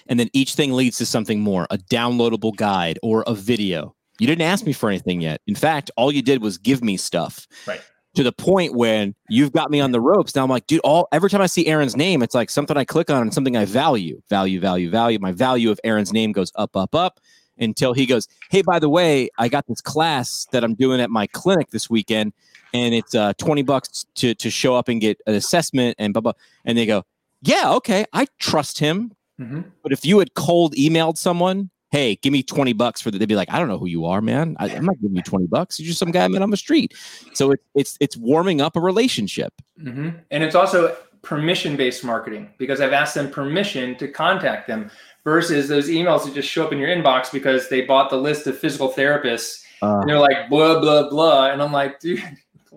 [0.06, 3.96] And then each thing leads to something more, a downloadable guide or a video.
[4.18, 5.40] You didn't ask me for anything yet.
[5.46, 7.46] In fact, all you did was give me stuff.
[7.66, 7.80] Right.
[8.14, 10.36] To the point when you've got me on the ropes.
[10.36, 12.84] Now I'm like, dude, all every time I see Aaron's name, it's like something I
[12.84, 14.22] click on and something I value.
[14.30, 15.18] Value, value, value.
[15.18, 17.18] My value of Aaron's name goes up, up, up
[17.58, 21.10] until he goes, Hey, by the way, I got this class that I'm doing at
[21.10, 22.32] my clinic this weekend,
[22.74, 26.20] and it's uh 20 bucks to to show up and get an assessment and blah
[26.20, 26.32] blah.
[26.66, 27.04] And they go,
[27.42, 29.12] Yeah, okay, I trust him.
[29.40, 29.64] Mhm.
[29.82, 33.26] But if you had cold emailed someone, hey, give me 20 bucks for that, they'd
[33.28, 34.56] be like, I don't know who you are, man.
[34.60, 35.78] I, I'm not giving you 20 bucks.
[35.80, 36.92] You're just some guy I met on the street.
[37.32, 39.52] So it, it's it's warming up a relationship.
[39.80, 44.90] hmm And it's also permission based marketing because I've asked them permission to contact them
[45.24, 48.46] versus those emails that just show up in your inbox because they bought the list
[48.46, 51.50] of physical therapists Uh, and they're like, blah, blah, blah.
[51.50, 52.22] And I'm like, dude,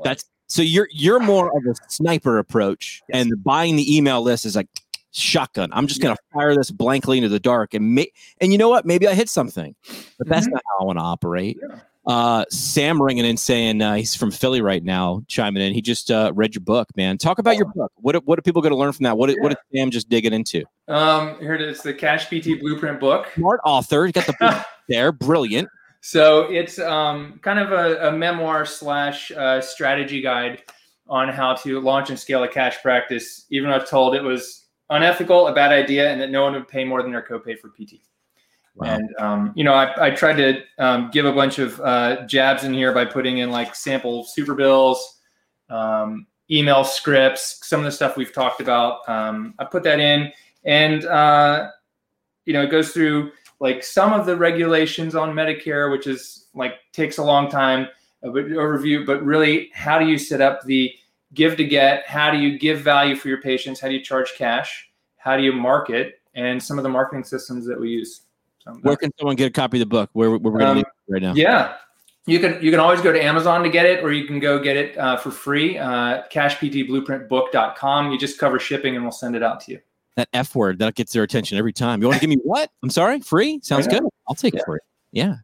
[0.04, 3.22] That's so you're you're more of a sniper approach, Yes.
[3.26, 4.68] and buying the email list is like
[5.12, 5.70] shotgun.
[5.74, 8.08] I'm just gonna fire this blankly into the dark, and may,
[8.40, 8.86] and you know what?
[8.86, 9.76] Maybe I hit something,
[10.18, 10.52] but that's Mhm.
[10.54, 11.58] not how I want to operate.
[11.62, 11.80] Yeah.
[12.06, 15.74] Uh, Sam ringing in saying uh, he's from Philly right now, chiming in.
[15.74, 17.18] He just uh, read your book, man.
[17.18, 17.92] Talk about your book.
[17.98, 19.18] What are- what are people going to learn from that?
[19.18, 20.64] What what is Sam just digging into?
[20.88, 23.28] um, here it is the Cash PT Blueprint book.
[23.36, 24.06] Smart author.
[24.06, 24.56] You got the book
[24.88, 25.12] there.
[25.12, 25.68] Brilliant.
[26.08, 30.64] So it's um, kind of a, a memoir slash uh, strategy guide
[31.10, 33.46] on how to launch and scale a cash practice.
[33.50, 36.54] Even though I was told it was unethical, a bad idea, and that no one
[36.54, 37.96] would pay more than their copay for PT.
[38.76, 38.88] Wow.
[38.88, 42.64] And um, you know, I, I tried to um, give a bunch of uh, jabs
[42.64, 45.20] in here by putting in like sample super bills,
[45.70, 49.00] um, email scripts, some of the stuff we've talked about.
[49.10, 50.32] Um, I put that in,
[50.64, 51.68] and uh,
[52.46, 56.74] you know, it goes through like some of the regulations on Medicare, which is like
[56.92, 57.88] takes a long time
[58.24, 60.92] of an overview, but really, how do you set up the
[61.34, 62.06] give to get?
[62.08, 63.80] How do you give value for your patients?
[63.80, 64.90] How do you charge cash?
[65.18, 66.20] How do you market?
[66.36, 68.22] And some of the marketing systems that we use.
[68.60, 70.10] So Where can someone get a copy of the book?
[70.14, 71.34] Where, where we're going to Um, leave it right now?
[71.34, 71.76] yeah.
[72.28, 74.60] You can you can always go to Amazon to get it, or you can go
[74.62, 75.78] get it uh, for free.
[75.78, 78.12] Uh, cashptblueprintbook.com.
[78.12, 79.80] You just cover shipping, and we'll send it out to you.
[80.18, 82.02] That F word that gets their attention every time.
[82.02, 82.70] You want to give me what?
[82.84, 83.60] I'm sorry, free?
[83.64, 84.04] Sounds good.
[84.28, 84.60] I'll take Yeah.
[84.62, 84.80] it for you.
[85.14, 85.36] Yeah.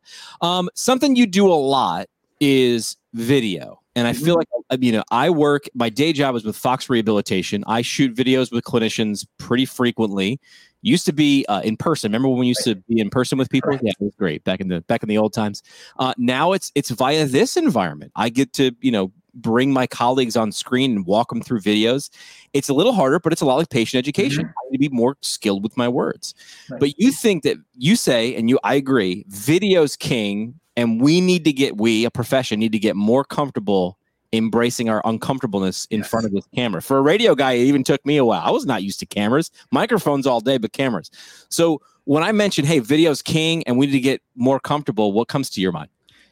[0.42, 2.08] Um, something you do a lot
[2.42, 3.80] is video.
[3.96, 6.90] And I feel like uh, you know, I work my day job is with Fox
[6.90, 7.64] Rehabilitation.
[7.68, 10.40] I shoot videos with clinicians pretty frequently.
[10.82, 12.12] Used to be uh, in person.
[12.12, 13.72] Remember when we used to be in person with people?
[13.74, 15.62] Yeah, it was great back in the back in the old times.
[16.00, 18.12] Uh, now it's it's via this environment.
[18.16, 22.10] I get to you know bring my colleagues on screen and walk them through videos.
[22.54, 24.46] It's a little harder, but it's a lot like patient education.
[24.46, 24.50] Mm-hmm.
[24.50, 26.36] I need to be more skilled with my words.
[26.70, 26.80] Right.
[26.80, 31.46] But you think that you say, and you, I agree, video's king, and we need
[31.46, 33.98] to get, we, a profession, need to get more comfortable
[34.32, 36.10] embracing our uncomfortableness in Yes.
[36.10, 36.82] front of this camera.
[36.82, 38.42] For a radio guy, it even took me a while.
[38.44, 41.12] I was not used to cameras, microphones all day, but cameras.
[41.50, 45.28] So when I mentioned, hey, video's king, and we need to get more comfortable, what
[45.28, 45.90] comes to your mind?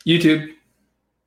[0.08, 0.52] YouTube.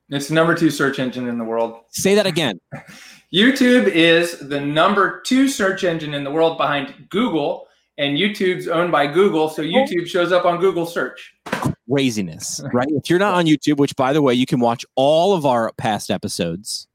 [0.09, 1.81] It's the number two search engine in the world.
[1.89, 2.59] Say that again.
[3.33, 8.91] YouTube is the number two search engine in the world behind Google, and YouTube's owned
[8.91, 11.33] by Google, so YouTube shows up on Google search.
[11.91, 12.87] Craziness, right?
[12.91, 15.71] if you're not on YouTube, which by the way, you can watch all of our
[15.73, 16.87] past episodes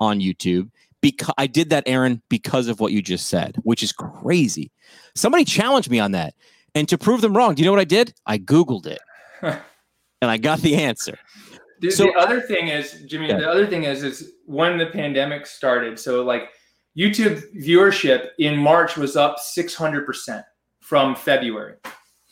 [0.00, 0.70] on YouTube.
[1.00, 4.70] Because I did that, Aaron, because of what you just said, which is crazy.
[5.14, 6.34] Somebody challenged me on that.
[6.74, 8.14] And to prove them wrong, do you know what I did?
[8.26, 9.00] I Googled it
[9.42, 9.60] and
[10.22, 11.18] I got the answer.
[11.84, 13.38] The, So- the other thing is, Jimmy, Yeah.
[13.38, 15.98] the other thing is, is when the pandemic started.
[15.98, 16.50] So like
[16.96, 20.42] YouTube viewership in March was up 600%
[20.80, 21.74] from February.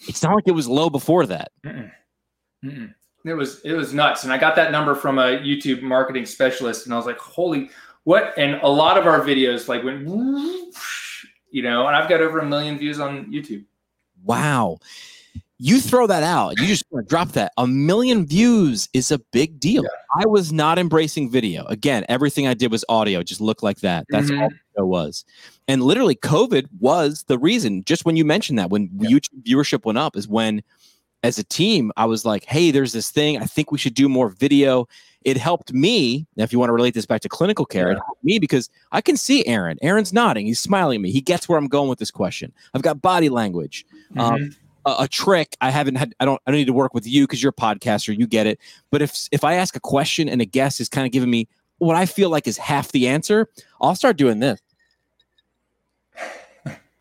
[0.09, 1.51] It's not like it was low before that.
[1.65, 2.95] Mm-mm.
[3.25, 6.87] It was it was nuts, and I got that number from a YouTube marketing specialist,
[6.87, 7.71] and I was like, "Holy
[8.03, 10.03] what!" And a lot of our videos like went,
[11.53, 13.65] you know, and I've got over a million views on YouTube.
[14.25, 14.79] Wow.
[15.65, 16.59] You throw that out.
[16.59, 17.53] You just drop that.
[17.57, 19.85] A million views is a big deal.
[20.19, 21.65] I was not embracing video.
[21.67, 23.23] Again, everything I did was audio.
[23.23, 24.05] Just looked like that.
[24.11, 24.43] That's Mhm.
[24.43, 25.25] all it was.
[25.69, 27.85] And literally, COVID was the reason.
[27.85, 29.11] Just when you mentioned that, when Yeah.
[29.11, 30.63] YouTube viewership went up, is when,
[31.23, 33.39] as a team, I was like, "Hey, there's this thing.
[33.39, 34.89] I think we should do more video."
[35.25, 36.27] It helped me.
[36.37, 38.69] Now, if you want to relate this back to clinical care, it helped me because
[38.91, 39.79] I can see Aaron.
[39.81, 40.47] Aaron's nodding.
[40.47, 41.13] He's smiling at me.
[41.13, 42.53] He gets where I'm going with this question.
[42.75, 44.57] I've got body language Um, Mhm.
[44.85, 47.25] A, a trick I haven't had I don't I don't need to work with you
[47.25, 48.59] because you're a podcaster you get it.
[48.91, 51.49] But if if I ask a question and a guest is kind of giving me
[51.79, 53.49] what I feel like is half the answer
[53.81, 54.61] I'll start doing this.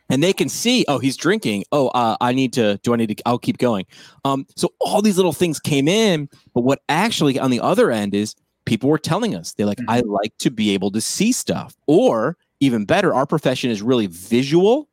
[0.09, 1.63] And they can see oh he's drinking.
[1.71, 3.85] Oh uh, I need to do I need to I'll keep going.
[4.25, 8.13] Um so all these little things came in but what actually on the other end
[8.13, 9.53] is people were telling us.
[9.53, 9.85] They're like Mhm.
[9.87, 11.75] I like to be able to see stuff.
[11.87, 14.87] Or even better our profession is really visual.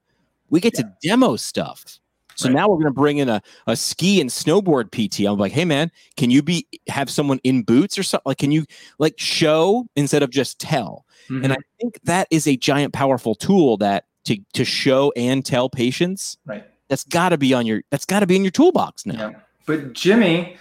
[0.50, 1.98] We get to demo stuff
[2.38, 2.54] so Right.
[2.54, 5.26] now we're going to bring in a, a ski and snowboard PT.
[5.26, 8.22] I'm like, hey man, can you be have someone in boots or something?
[8.26, 8.64] Like, can you
[9.00, 11.04] like show instead of just tell?
[11.28, 11.52] And mm-hmm.
[11.52, 16.38] I think that is a giant, powerful tool that to to show and tell patients.
[16.46, 16.64] right.
[16.88, 17.82] That's got to be on your.
[17.90, 19.30] That's got to be in your toolbox now.
[19.30, 19.40] Yeah.
[19.66, 20.56] But Jimmy,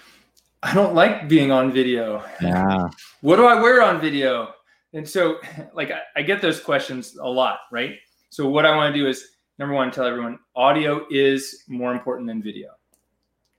[0.62, 2.22] I don't like being on video.
[2.42, 2.90] Yeah.
[3.22, 4.54] What do I wear on video?
[4.94, 5.38] And so,
[5.74, 7.96] like, I, I get those questions a lot, right?
[8.30, 12.28] So, what I want to do is number one, tell everyone audio is more important
[12.28, 12.70] than video.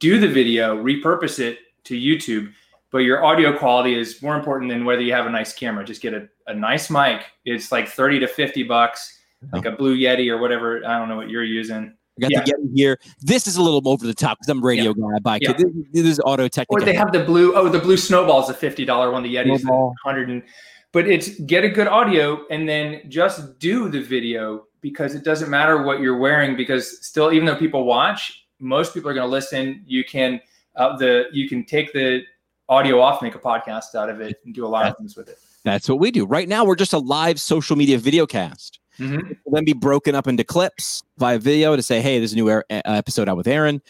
[0.00, 2.52] Do the video, repurpose it to YouTube,
[2.90, 5.84] but your audio quality is more important than whether you have a nice camera.
[5.84, 7.22] Just get a, a nice mic.
[7.44, 9.18] It's like 30 to 50 bucks,
[9.52, 10.84] like a Blue Yeti or whatever.
[10.86, 11.94] I don't know what you're using.
[12.16, 12.40] I got Yeah.
[12.40, 12.98] to get here.
[13.20, 15.06] This is a little over the top because I'm a radio guy.
[15.16, 15.52] I buy Yeah.
[15.52, 16.72] this, this is Audio-Technica.
[16.72, 17.54] Or they have the blue.
[17.54, 19.22] Oh, the blue snowball is a fifty dollar one.
[19.22, 19.94] The Yeti's Snowball.
[20.04, 20.42] hundred and.
[20.90, 25.50] But it's get a good audio and then just do the video because it doesn't
[25.50, 29.30] matter what you're wearing because still even though people watch, most people are going to
[29.30, 29.82] listen.
[29.86, 30.40] You can
[30.76, 32.22] uh, the you can take the
[32.68, 35.28] audio off, make a podcast out of it, and do a lot of things with
[35.28, 35.38] it.
[35.64, 36.24] That's what we do.
[36.24, 38.78] Right now, we're just a live social media video cast.
[38.98, 39.30] Mhm.
[39.30, 42.36] It will then be broken up into clips via video to say, hey, there's a
[42.36, 43.80] new er- uh, episode out with Aaron.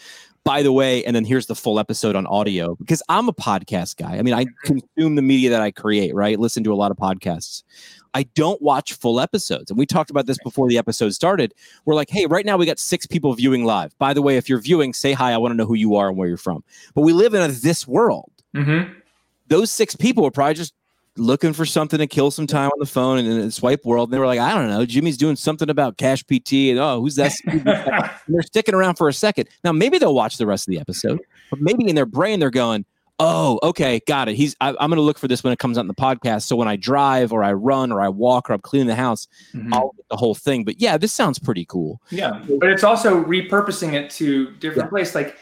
[0.45, 3.97] By the way, and then here's the full episode on audio because I'm a podcast
[3.97, 4.17] guy.
[4.17, 6.39] I mean, I consume the media that I create, right?
[6.39, 7.63] Listen to a lot of podcasts.
[8.13, 9.69] I don't watch full episodes.
[9.69, 11.53] And we talked about this before the episode started.
[11.85, 13.97] We're like, hey, right now we got six people viewing live.
[13.99, 15.31] By the way, if you're viewing, say hi.
[15.31, 16.63] I want to know who you are and where you're from.
[16.95, 18.93] But we live in a this world Mhm.
[19.47, 20.73] those six people were probably just
[21.17, 24.07] looking for something to kill some time on the phone and in the swipe world.
[24.09, 27.01] And they were like, I don't know, Jimmy's doing something about Cash PT, and oh,
[27.01, 27.33] who's that?
[27.45, 28.21] who's that?
[28.25, 29.49] And they're sticking around for a second.
[29.63, 31.19] Now, maybe they'll watch the rest of the episode,
[31.49, 32.85] but maybe in their brain they're going,
[33.19, 34.35] "Oh, okay, got it.
[34.35, 34.55] He's.
[34.61, 36.43] I, I'm going to look for this when it comes out in the podcast.
[36.43, 39.27] So when I drive or I run or I walk or I'm cleaning the house,
[39.53, 39.69] Mhm.
[39.73, 40.63] I'll get the whole thing.
[40.63, 42.01] But yeah, this sounds pretty cool.
[42.11, 45.13] Yeah, but it's also repurposing it to different place.
[45.15, 45.35] Like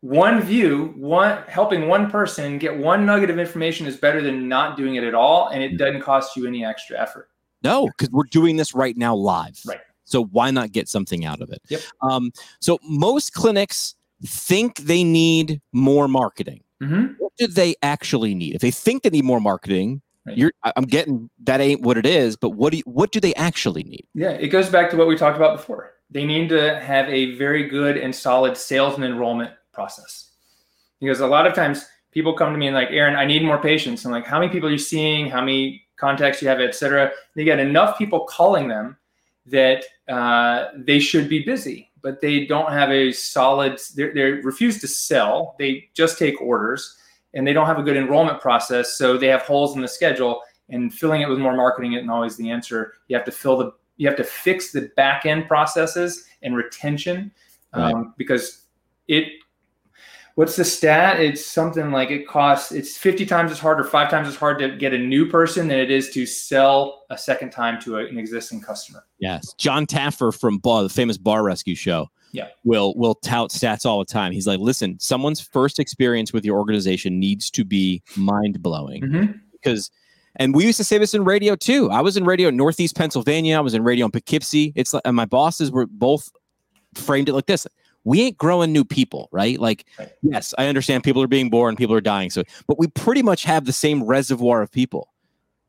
[0.00, 4.76] one view, one helping one person get one nugget of information is better than not
[4.76, 7.28] doing it at all, and it doesn't cost you any extra effort.
[7.62, 9.60] No, because we're doing this right now live.
[9.66, 9.80] Right.
[10.06, 11.60] So why not get something out of it?
[11.68, 11.80] Yep.
[12.02, 16.62] Um, so most clinics think they need more marketing.
[16.82, 17.16] Mhm.
[17.40, 18.54] Do they actually need?
[18.54, 20.36] If they think they need more marketing, Right.
[20.36, 23.34] you're I'm getting that ain't what it is, but what do you, what do they
[23.34, 24.06] actually need?
[24.14, 25.94] Yeah, it goes back to what we talked about before.
[26.10, 30.32] They need to have a very good and solid sales and enrollment process.
[31.00, 33.56] Because a lot of times people come to me and like, Aaron, I need more
[33.62, 34.04] patients.
[34.04, 35.30] I'm like, how many people are you seeing?
[35.30, 37.12] How many contacts you have, et cetera.
[37.36, 38.96] They get enough people calling them
[39.46, 44.88] that uh, they should be busy, but they don't have a solid, they refuse to
[44.88, 45.54] sell.
[45.58, 46.96] They just take orders
[47.34, 48.96] and they don't have a good enrollment process.
[48.96, 52.36] So they have holes in the schedule and filling it with more marketing isn't always
[52.36, 52.94] the answer.
[53.08, 57.32] You have to fill the, you have to fix the back end processes and retention
[57.72, 58.66] um, because
[59.08, 59.28] it,
[60.34, 61.20] what's the stat?
[61.20, 64.58] It's something like it costs it's 50 times as hard or five times as hard
[64.60, 68.06] to get a new person than it is to sell a second time to a,
[68.06, 69.04] an existing customer.
[69.18, 72.08] Yes, Jon Taffer from Bar, the famous Bar Rescue Show.
[72.32, 72.48] Yeah.
[72.64, 74.32] will will tout stats all the time.
[74.32, 79.40] He's like, listen, someone's first experience with your organization needs to be mind blowing Mhm.
[79.52, 79.90] because.
[80.36, 81.90] And we used to say this in radio too.
[81.90, 83.56] I was in radio in Northeast Pennsylvania.
[83.56, 84.72] I was in radio in Poughkeepsie.
[84.76, 86.30] It's like, and my bosses were both
[86.94, 87.66] framed it like this:
[88.04, 89.58] we ain't growing new people, right?
[89.58, 90.08] Like, Right.
[90.22, 93.42] yes, I understand people are being born, people are dying, so but we pretty much
[93.42, 95.08] have the same reservoir of people.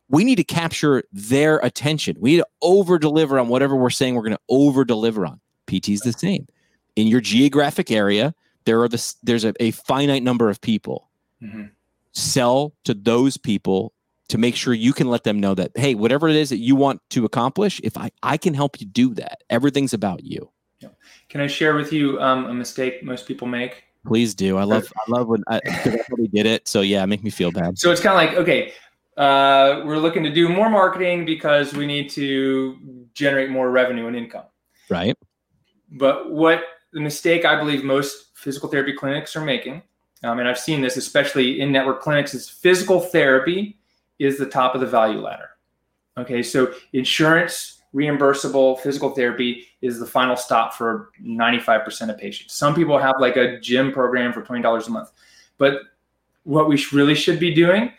[0.10, 2.18] We need to capture their attention.
[2.20, 5.40] We need to over deliver on whatever we're saying we're going to over deliver on.
[5.72, 6.48] PT's the same.
[6.96, 11.10] In your geographic area, there are this there's a, a finite number of people.
[11.42, 11.72] Mhm.
[12.14, 13.94] Sell to those people
[14.28, 16.76] to make sure you can let them know that hey, whatever it is that you
[16.76, 19.44] want to accomplish, if I I can help you do that.
[19.50, 20.52] Everything's about you.
[21.30, 23.84] Can I share with you um, a mistake most people make?
[24.06, 24.58] Please do.
[24.58, 26.68] I love I love when I, I did it.
[26.68, 27.80] So yeah, make me feel bad.
[27.80, 28.74] So it's kind of like, okay,
[29.18, 34.16] uh, we're looking to do more marketing because we need to generate more revenue and
[34.16, 34.46] income.
[34.90, 35.18] Right?
[35.92, 39.84] But what the mistake I believe most physical therapy clinics are making,
[40.24, 43.78] um, and I've seen this especially in network clinics, is physical therapy
[44.20, 45.50] is the top of the value ladder.
[46.18, 52.54] Okay, so insurance reimbursable physical therapy is the final stop for 95% of patients.
[52.54, 55.12] Some people have like a gym program for $20 a month.
[55.58, 55.82] But
[56.44, 57.92] what we really should be doing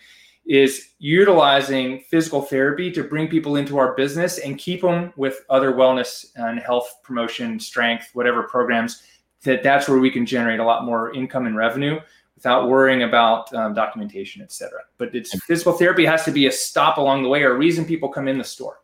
[0.45, 5.73] is utilizing physical therapy to bring people into our business and keep them with other
[5.73, 9.03] wellness and health promotion, strength, whatever programs.
[9.45, 11.99] That that's where we can generate a lot more income and revenue
[12.37, 14.81] without worrying about um, documentation, et cetera.
[14.99, 17.85] But it's physical therapy has to be a stop along the way or a reason
[17.85, 18.81] people come in the store.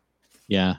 [0.47, 0.75] Yeah.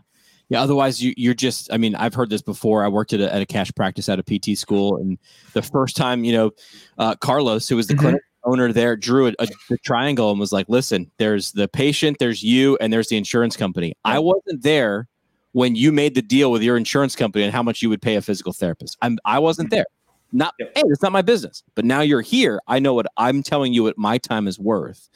[0.50, 0.62] Yeah.
[0.62, 1.72] Otherwise, you you're just.
[1.72, 2.84] I mean, I've heard this before.
[2.84, 5.16] I worked at a, at a cash practice at a PT school, and
[5.52, 6.50] the first time, you know,
[6.98, 8.00] uh, Carlos, who was the Mhm.
[8.00, 12.42] clinic owner there, drew a, a, triangle and was like, "Listen, there's the patient, there's
[12.42, 13.94] you, and there's the insurance company.
[14.04, 15.08] I wasn't there
[15.52, 18.16] when you made the deal with your insurance company and how much you would pay
[18.16, 18.96] a physical therapist.
[19.02, 19.76] I'm I wasn't mm-hmm.
[19.76, 19.86] there.
[20.32, 21.62] Not hey, it's not my business.
[21.74, 22.60] But now you're here.
[22.68, 25.08] I know what I'm telling you what my time is worth."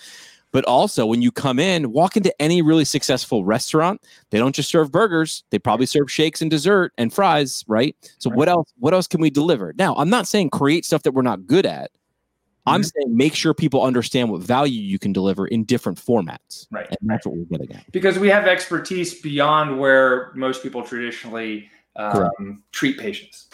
[0.52, 4.70] But also, when you come in, walk into any really successful restaurant, they don't just
[4.70, 8.36] serve burgers they probably serve shakes and dessert and fries right so Right.
[8.36, 11.22] what else what else can we deliver now i'm not saying create stuff that we're
[11.22, 11.90] not good at
[12.66, 16.88] i'm saying make sure people understand what value you can deliver in different formats Right.
[16.88, 21.68] and that's what we're getting at because we have expertise beyond where most people traditionally
[21.96, 23.48] um, treat patients.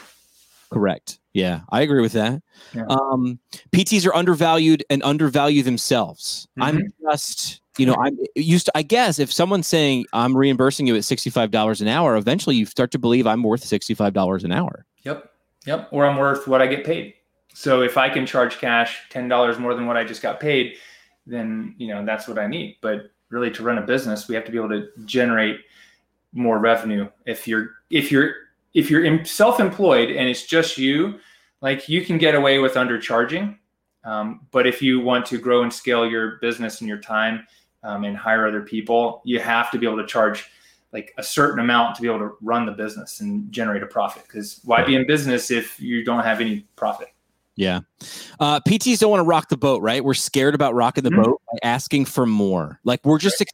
[0.73, 2.43] correct yeah i agree with that
[2.75, 2.85] Yeah.
[2.89, 3.39] um
[3.73, 7.11] pts are undervalued and undervalue themselves i'm Mm-hmm.
[7.11, 11.03] just you know i'm used to i guess if someone's saying i'm reimbursing you at
[11.03, 15.31] $65 an hour eventually you start to believe i'm worth $65 an hour Yep.
[15.67, 15.89] Yep.
[15.93, 17.15] Or I'm worth what I get paid.
[17.55, 20.77] So if I can charge cash ten dollars more than what I just got paid,
[21.27, 22.79] then you know that's what I need.
[22.81, 25.61] But really, to run a business, we have to be able to generate
[26.33, 27.09] more revenue.
[27.27, 28.35] If you're if you're
[28.75, 31.19] if you're self-employed and it's just you,
[31.61, 33.57] like you can get away with undercharging.
[34.05, 37.47] Um, but if you want to grow and scale your business and your time
[37.83, 40.51] um, and hire other people, you have to be able to charge
[40.93, 44.23] like a certain amount to be able to run the business and generate a profit.
[44.23, 47.09] Because why be in business if you don't have any profit?
[47.61, 47.81] Yeah.
[48.41, 50.03] Uh, PTs don't want to rock the boat, right?
[50.03, 51.25] We're scared about rocking the Mhm.
[51.25, 52.81] boat by asking for more.
[52.85, 53.45] Like we're just.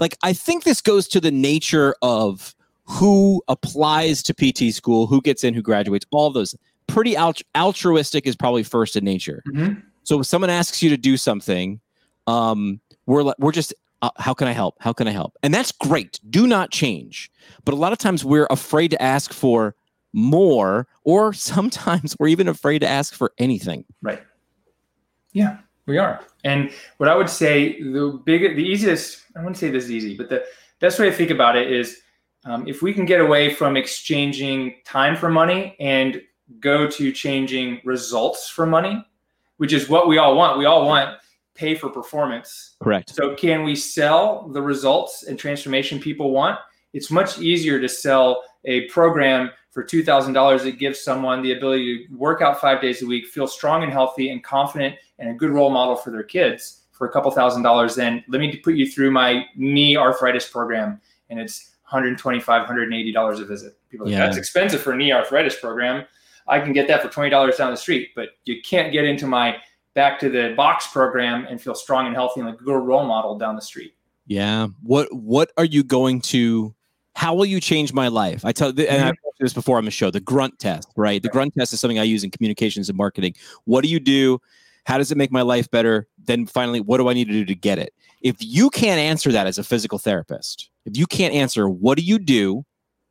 [0.00, 5.20] Like I think this goes to the nature of who applies to PT school, who
[5.20, 6.54] gets in, who graduates, all those.
[6.86, 9.42] Pretty alt- altruistic is probably first in nature.
[9.48, 9.82] Mhm.
[10.04, 11.80] So if someone asks you to do something,
[12.26, 14.74] um, we're like, we're just, uh, how can I help?
[14.80, 15.34] How can I help?
[15.42, 16.18] And that's great.
[16.30, 17.30] Do not change.
[17.66, 19.74] But a lot of times we're afraid to ask for
[20.12, 23.84] more, or sometimes we're even afraid to ask for anything.
[24.02, 24.22] Right.
[25.32, 26.20] Yeah, we are.
[26.44, 30.16] And what I would say, the big, the easiest, I wouldn't say this is easy,
[30.16, 30.44] but the
[30.80, 32.00] best way to think about it is
[32.44, 36.22] um, if we can get away from exchanging time for money and
[36.58, 39.04] go to changing results for money,
[39.58, 40.58] which is what we all want.
[40.58, 41.18] We all want
[41.54, 42.76] pay for performance.
[42.82, 43.10] Correct.
[43.10, 46.58] So can we sell the results and transformation people want?
[46.92, 52.14] It's much easier to sell a program for $2,000 it gives someone the ability to
[52.14, 55.50] work out five days a week, feel strong and healthy and confident and a good
[55.50, 57.94] role model for their kids for a couple thousand dollars.
[57.94, 63.44] Then let me put you through my knee arthritis program and it's 125, $180 a
[63.44, 63.76] visit.
[63.90, 64.26] People are like, Yeah.
[64.26, 66.04] that's expensive for a knee arthritis program.
[66.48, 69.56] I can get that for $20 down the street, but you can't get into my
[69.94, 73.04] back to the box program and feel strong and healthy and like a good role
[73.04, 73.94] model down the street.
[74.26, 74.68] Yeah.
[74.82, 76.74] What What are you going to?
[77.14, 78.44] How will you change my life?
[78.44, 79.29] I tell, and I've mm-hmm.
[79.40, 80.10] Through this before on the show.
[80.10, 81.22] The grunt test, right?
[81.22, 83.34] The grunt test is something I use in communications and marketing.
[83.64, 84.40] What do you do?
[84.84, 86.06] How does it make my life better?
[86.24, 87.94] Then finally, what do I need to do to get it?
[88.22, 92.04] If you can't answer that as a physical therapist, if you can't answer, what do
[92.04, 92.64] you do?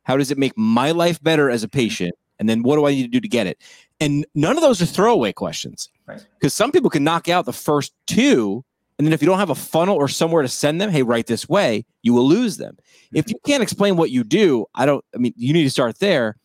[0.04, 1.78] How does it make my life better as a mm-hmm.
[1.78, 2.14] patient?
[2.38, 3.58] And then what do I need to do to get it?
[4.00, 5.90] And none of those are throwaway questions.
[6.06, 6.24] Right.
[6.38, 8.64] Because some people can knock out the first two.
[9.00, 11.26] And then if you don't have a funnel or somewhere to send them, hey, right
[11.26, 12.76] this way, you will lose them.
[13.14, 16.00] If you can't explain what you do, I don't, I mean, you need to start
[16.00, 16.36] there.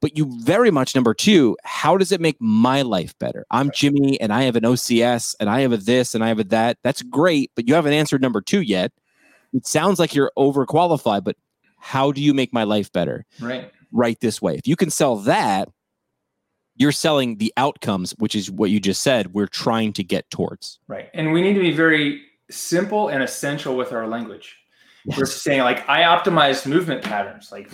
[0.00, 3.44] But you very much, number two, how does it make my life better?
[3.50, 6.38] I'm Jimmy and I have an OCS and I have a this and I have
[6.38, 6.78] a that.
[6.82, 8.90] That's great, but you haven't answered number two yet.
[9.52, 11.36] It sounds like you're overqualified, but
[11.76, 13.26] how do you make my life better?
[13.38, 13.70] Right.
[13.92, 14.54] right this way.
[14.54, 15.68] If you can sell that,
[16.78, 20.78] you're selling the outcomes, which is what you just said, we're trying to get towards.
[20.86, 21.10] Right.
[21.12, 24.56] And we need to be very simple and essential with our language.
[25.04, 27.50] We're saying like I optimize movement patterns.
[27.50, 27.70] Like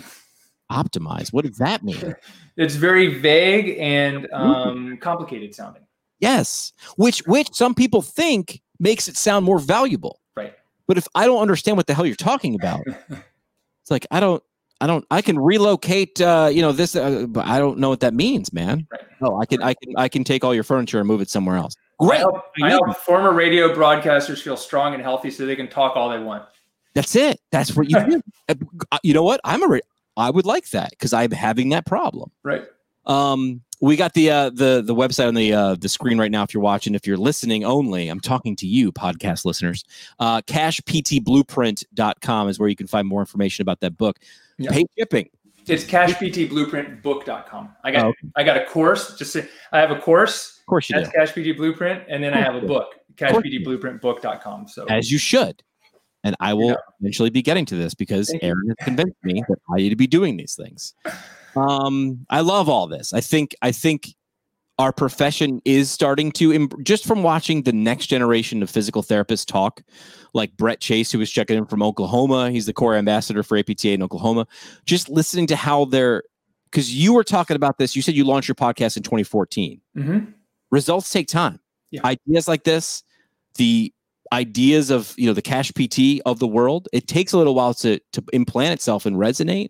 [0.71, 1.31] Optimize.
[1.31, 2.15] What does that mean?
[2.57, 5.83] it's very vague and um, complicated sounding.
[6.19, 6.73] yes.
[6.97, 10.21] Which which some people think makes it sound more valuable.
[10.35, 10.53] Right.
[10.87, 14.43] But if I don't understand what the hell you're talking about, it's like I don't
[14.81, 18.01] I don't I can relocate uh you know this uh, but I don't know what
[18.01, 18.87] that means, man.
[18.91, 19.01] Right.
[19.21, 21.55] Oh, I can I can I can take all your furniture and move it somewhere
[21.57, 21.75] else.
[22.01, 22.19] I Great.
[22.19, 22.79] help, I I know.
[22.85, 26.43] help former radio broadcasters feel strong and healthy so they can talk all they want.
[26.93, 27.39] That's it.
[27.51, 28.05] That's what you
[28.49, 28.51] do.
[28.91, 29.39] Uh, You know what?
[29.45, 29.67] I'm a.
[29.67, 29.81] Re-
[30.17, 32.31] I would like that because I'm having that problem.
[32.43, 32.63] Right.
[33.05, 36.43] Um, we got the uh, the the website on the uh, the screen right now.
[36.43, 39.83] If you're watching, if you're listening only, I'm talking to you, podcast listeners.
[40.19, 44.17] Uh, CashPTBlueprint.com is where you can find more information about that book.
[44.57, 44.71] Yeah.
[44.71, 45.29] Pay shipping.
[45.67, 47.69] It's cashptblueprintbook.com.
[47.83, 49.17] I got Oh, I got a course.
[49.17, 50.59] Just say, I have a course.
[50.59, 53.43] Of course you do, That's Cash PT Blueprint, and then I have a book, course
[53.45, 53.65] you do.
[53.77, 54.67] cashptblueprintbook.com.
[54.67, 55.61] So as you should.
[56.23, 56.75] And I will Yeah.
[57.01, 58.49] eventually be getting to this because Thank you.
[58.49, 60.93] Aaron has convinced me that I need to be doing these things.
[61.55, 63.13] Um, I love all this.
[63.13, 64.15] I think I think
[64.77, 69.45] our profession is starting to im- just from watching the next generation of physical therapists
[69.45, 69.81] talk,
[70.33, 72.51] like Brett Chase, who was checking in from Oklahoma.
[72.51, 74.45] He's the core ambassador for APTA in Oklahoma.
[74.85, 76.23] Just listening to how they're
[76.71, 77.95] because you were talking about this.
[77.95, 80.33] You said you launched your podcast in 2014 Mhm.
[80.71, 81.59] results take time.
[81.91, 82.01] Yeah.
[82.03, 83.01] Ideas like this,
[83.55, 83.93] the
[84.33, 87.73] ideas of you know the cash PT of the world, it takes a little while
[87.75, 89.69] to to implant itself and resonate.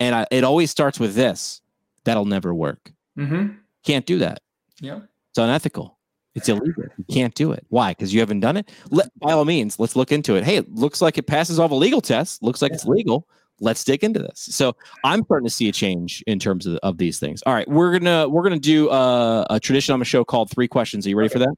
[0.00, 1.62] And I, it always starts with this:
[2.04, 2.92] that'll never work.
[3.18, 3.56] Mhm.
[3.84, 4.40] Can't do that.
[4.80, 5.00] Yeah.
[5.30, 5.98] It's unethical.
[6.34, 6.84] It's illegal.
[6.96, 7.64] You can't do it.
[7.68, 7.92] Why?
[7.92, 8.70] Because you haven't done it.
[8.90, 10.42] Let, by all means, let's look into it.
[10.44, 12.42] Hey, it looks like it passes all the legal tests.
[12.42, 13.28] Looks like it's legal.
[13.60, 14.40] Let's dig into this.
[14.40, 14.74] So
[15.04, 17.40] I'm starting to see a change in terms of, of these things.
[17.42, 20.66] All right, we're gonna we're gonna do uh, a tradition on the show called Three
[20.66, 21.06] Questions.
[21.06, 21.54] Are you ready for that?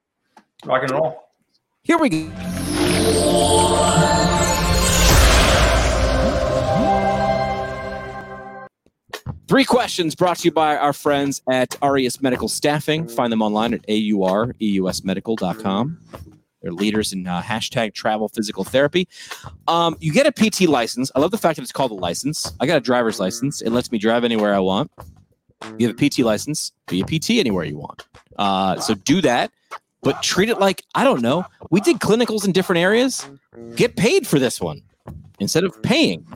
[0.66, 1.22] Rock and roll.
[1.82, 3.75] Here we go.
[9.48, 13.06] Three questions brought to you by our friends at Aureus Medical Staffing.
[13.06, 15.98] Find them online at aureusmedical.com.
[16.62, 19.06] They're leaders in uh, hashtag travel physical therapy.
[19.68, 21.12] Um, you get a PT license.
[21.14, 22.52] I love the fact that it's called a license.
[22.58, 23.62] I got a driver's license.
[23.62, 24.90] It lets me drive anywhere I want.
[25.78, 28.04] You have a PT license, be a PT anywhere you want.
[28.36, 29.52] Uh, so do that,
[30.02, 33.30] but treat it like, I don't know, we did clinicals in different areas.
[33.76, 34.82] Get paid for this one
[35.38, 36.26] instead of paying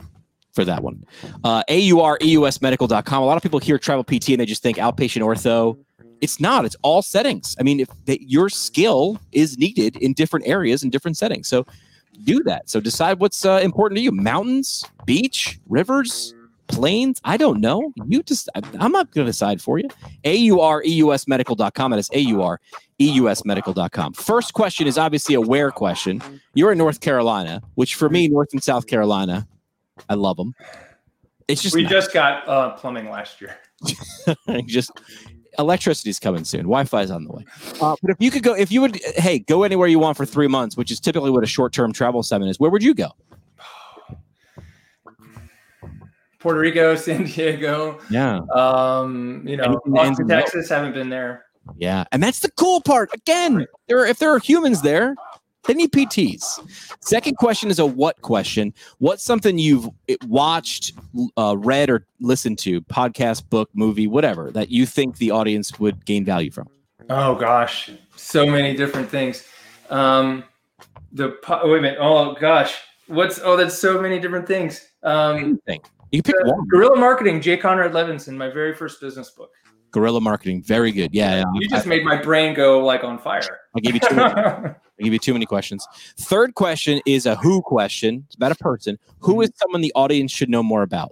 [0.53, 1.03] for that one.
[1.43, 3.23] Uh, AUREUSmedical.com.
[3.23, 5.77] A lot of people hear travel PT and they just think outpatient ortho.
[6.21, 6.65] It's not.
[6.65, 7.55] It's all settings.
[7.59, 11.65] I mean, if they, your skill is needed in different areas and different settings, so
[12.23, 12.69] do that.
[12.69, 16.35] So decide what's uh, important to you: mountains, beach, rivers,
[16.67, 17.19] plains.
[17.23, 17.91] I don't know.
[18.07, 18.49] You just.
[18.55, 19.87] I'm not going to decide for you.
[20.23, 21.91] AUREUSmedical.com.
[21.91, 24.13] That is AUREUSmedical.com.
[24.13, 26.21] First question is obviously a where question.
[26.53, 29.47] You're in North Carolina, which for me, North and South Carolina,
[30.09, 30.53] I love them.
[31.47, 31.91] It's just we nice.
[31.91, 33.57] just got uh, plumbing last year.
[34.67, 34.91] just
[35.59, 36.61] electricity's coming soon.
[36.61, 37.45] Wi-Fi's on the way.
[37.81, 40.25] Uh, but if you could go, if you would, hey, go anywhere you want for
[40.25, 42.59] three months, which is typically what a short-term travel assignment is.
[42.59, 43.09] Where would you go?
[46.39, 50.27] Puerto Rico, San Diego, Yeah, um, you know, Anything Austin, in.
[50.29, 50.69] Texas.
[50.69, 51.45] Haven't been there.
[51.77, 53.09] yeah, and that's the cool part.
[53.13, 55.15] Again, there are, if there are humans there,
[55.65, 56.43] they need PTs.
[57.01, 58.73] Second question is a what question.
[58.97, 60.93] What's something you've eh, watched,
[61.37, 66.05] uh, read, or listened to, podcast, book, movie, whatever, that you think the audience would
[66.05, 66.67] gain value from?
[67.09, 69.45] Oh gosh, so many different things.
[69.89, 70.43] Um,
[71.11, 71.97] the po- wait a minute.
[71.99, 74.87] Oh gosh, what's oh that's so many different things.
[75.03, 75.81] Um, Anything.
[76.11, 76.67] You pick one.
[76.67, 79.51] Guerrilla Marketing, Jay Conrad Levinson, my very first business book.
[79.91, 81.13] Guerrilla marketing, very good.
[81.13, 81.43] Yeah, yeah.
[81.53, 83.41] You I- just made my brain go like on fire.
[83.75, 84.33] I gave you too many.
[84.39, 85.87] I give you too many questions.
[86.17, 88.23] Third question is a who question.
[88.27, 88.99] It's about a person.
[89.19, 91.11] Who is someone the audience should know more about?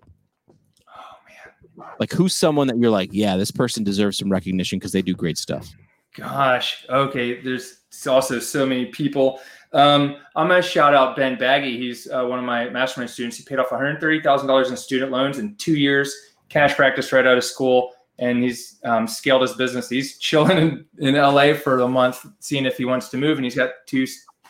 [0.87, 0.93] oh
[1.27, 5.01] man, Like, who's someone that you're like, yeah, this person deserves some recognition because they
[5.01, 5.67] do great stuff?
[6.15, 7.41] Gosh, okay.
[7.41, 9.39] There's also so many people.
[9.73, 11.77] Um, I'm gonna shout out Ben Baggy.
[11.77, 13.37] He's uh, one of my mastermind students.
[13.37, 16.13] He paid off $130,000 in student loans in two years,
[16.49, 19.89] cash practice right out of school, and he's um, scaled his business.
[19.89, 23.45] He's chilling in, in LA for a month, seeing if he wants to move, and
[23.45, 24.05] he's got two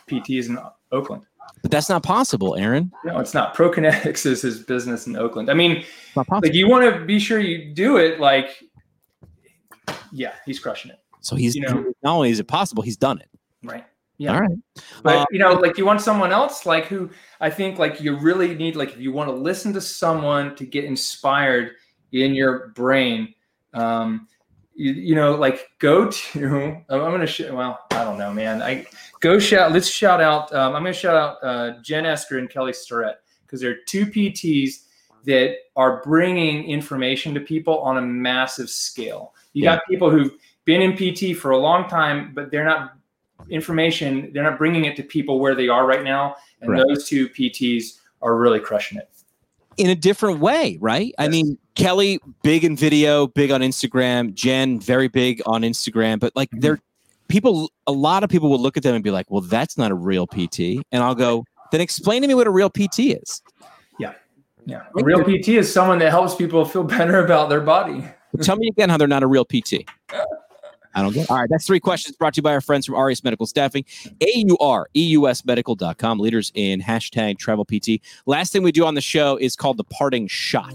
[0.08, 0.58] PTs in
[0.92, 1.24] Oakland.
[1.62, 2.92] But that's not possible, Aaron.
[3.04, 3.54] No, it's not.
[3.54, 5.50] ProKinetics is his business in Oakland.
[5.50, 5.84] I mean,
[6.16, 8.20] like you want to be sure you do it.
[8.20, 8.62] Like,
[10.12, 10.98] yeah, he's crushing it.
[11.20, 13.28] So he's you know, not only is it possible, he's done it.
[13.62, 13.84] Right.
[14.16, 14.34] Yeah.
[14.34, 14.58] All right.
[15.02, 17.10] But uh, you know, like you want someone else, like who
[17.40, 20.66] I think like you really need, like if you want to listen to someone to
[20.66, 21.72] get inspired
[22.12, 23.34] in your brain,
[23.74, 24.28] um,
[24.74, 26.82] you, you know, like go to.
[26.88, 27.26] I'm gonna.
[27.26, 28.62] Sh- well, I don't know, man.
[28.62, 28.86] I
[29.20, 29.72] go shout.
[29.72, 30.52] Let's shout out.
[30.54, 33.16] Um, I'm gonna shout out uh, Jen Esker and Kelly Starrett
[33.46, 34.84] because they're two PTs
[35.26, 39.34] that are bringing information to people on a massive scale.
[39.52, 39.76] You yeah.
[39.76, 40.32] got people who've
[40.64, 42.94] been in PT for a long time, but they're not
[43.50, 44.30] information.
[44.32, 46.84] They're not bringing it to people where they are right now, and right.
[46.86, 49.10] those two PTs are really crushing it
[49.80, 51.06] in a different way, right?
[51.06, 51.14] Yes.
[51.18, 54.34] I mean, Kelly, big in video, big on Instagram.
[54.34, 56.60] Jen, very big on Instagram, but like mm-hmm.
[56.60, 56.80] they're
[57.28, 59.90] people, a lot of people will look at them and be like, well, that's not
[59.90, 60.84] a real PT.
[60.92, 63.40] And I'll go, then explain to me what a real PT is.
[63.98, 64.12] Yeah.
[64.66, 64.82] Yeah.
[64.98, 68.04] A real PT is someone that helps people feel better about their body.
[68.42, 69.88] Tell me again how they're not a real PT.
[70.92, 71.30] I don't get it.
[71.30, 71.48] All right.
[71.48, 73.84] That's three questions brought to you by our friends from Aureus Medical Staffing,
[74.20, 78.00] A-U-R-E-U-S medical.com, leaders in hashtag travel PT.
[78.26, 80.74] Last thing we do on the show is called the parting shot.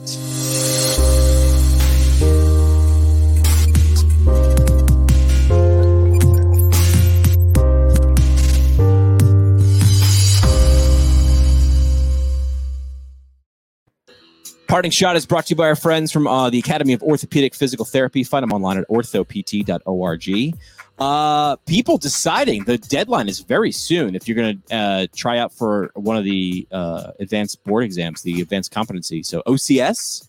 [14.67, 17.53] Parting Shot is brought to you by our friends from uh, the Academy of Orthopedic
[17.53, 18.23] Physical Therapy.
[18.23, 20.57] Find them online at orthopt.org.
[20.97, 24.15] Uh, people deciding the deadline is very soon.
[24.15, 28.23] If you're going to uh, try out for one of the uh, advanced board exams,
[28.23, 29.21] the advanced competency.
[29.21, 30.27] So, OCS,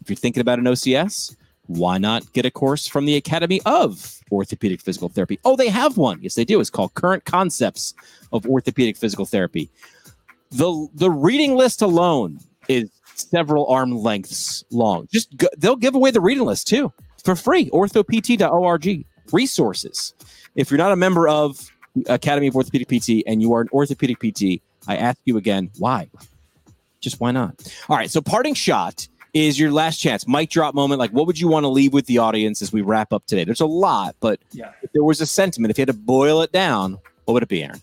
[0.00, 1.34] if you're thinking about an OCS,
[1.66, 5.38] why not get a course from the Academy of Orthopedic Physical Therapy?
[5.44, 6.18] Oh, they have one.
[6.20, 6.60] Yes, they do.
[6.60, 7.94] It's called Current Concepts
[8.32, 9.70] of Orthopedic Physical Therapy.
[10.50, 12.90] The, the reading list alone is
[13.20, 15.08] several arm lengths long.
[15.12, 16.92] Just go, they'll give away the reading list too
[17.24, 17.70] for free.
[17.70, 20.14] Orthopt.org resources.
[20.54, 21.70] If you're not a member of
[22.06, 26.08] Academy of Orthopedic PT and you are an orthopedic PT, I ask you again, why?
[27.00, 27.54] Just why not?
[27.88, 28.10] All right.
[28.10, 30.26] So parting shot is your last chance.
[30.26, 30.98] Mic drop moment.
[30.98, 33.44] Like, what would you want to leave with the audience as we wrap up today?
[33.44, 34.72] There's a lot, but yeah.
[34.82, 37.48] if there was a sentiment, if you had to boil it down, what would it
[37.48, 37.80] be, Aaron?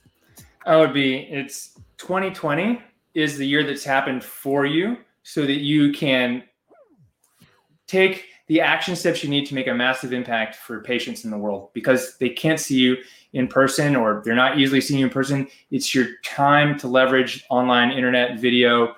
[0.66, 2.82] I would be it's 2020
[3.14, 6.44] is the year that's happened for you so that you can
[7.88, 11.38] take the action steps you need to make a massive impact for patients in the
[11.38, 12.96] world because they can't see you
[13.34, 15.48] in person or they're not easily seeing you in person.
[15.72, 18.96] It's your time to leverage online, internet, video,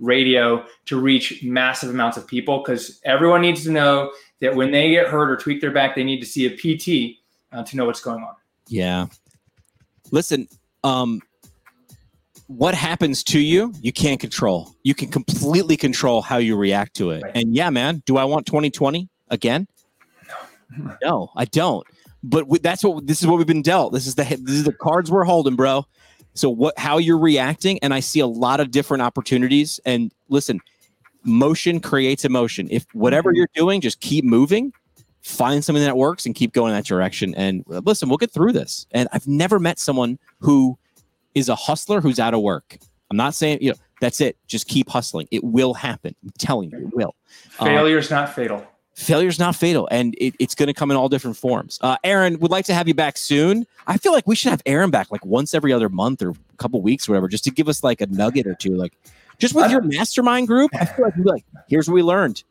[0.00, 4.90] radio to reach massive amounts of people because everyone needs to know that when they
[4.90, 7.18] get hurt or tweak their back, they need to see a PT
[7.52, 8.34] uh, to know what's going on.
[8.68, 9.06] Yeah.
[10.10, 10.48] Listen,
[10.84, 11.20] um,
[12.46, 14.74] what happens to you, you can't control.
[14.82, 17.22] You can completely control how you react to it.
[17.22, 17.32] Right.
[17.34, 19.66] And yeah, man, do I want 2020 again?
[20.76, 21.86] No, no I don't.
[22.22, 23.92] But we, that's what this is what we've been dealt.
[23.92, 25.86] This is the this is the cards we're holding, bro.
[26.34, 30.60] So what how you're reacting and I see a lot of different opportunities and listen,
[31.24, 32.68] motion creates emotion.
[32.70, 33.38] If whatever mm-hmm.
[33.38, 34.72] you're doing, just keep moving,
[35.22, 38.86] find something that works and keep going that direction and listen, we'll get through this.
[38.92, 40.78] And I've never met someone who
[41.36, 42.78] is a hustler who's out of work.
[43.10, 44.36] I'm not saying, you know, that's it.
[44.48, 45.28] Just keep hustling.
[45.30, 46.16] It will happen.
[46.24, 47.14] I'm telling you, it will.
[47.50, 48.66] Failure's um, not fatal.
[48.94, 51.78] Failure's not fatal, and it, it's going to come in all different forms.
[51.82, 53.66] Uh, Aaron, would like to have you back soon.
[53.86, 56.56] I feel like we should have Aaron back like once every other month or a
[56.56, 58.74] couple weeks or whatever, just to give us like a nugget or two.
[58.74, 58.94] Like,
[59.36, 62.42] just with your mastermind group, I feel like like, here's what we learned,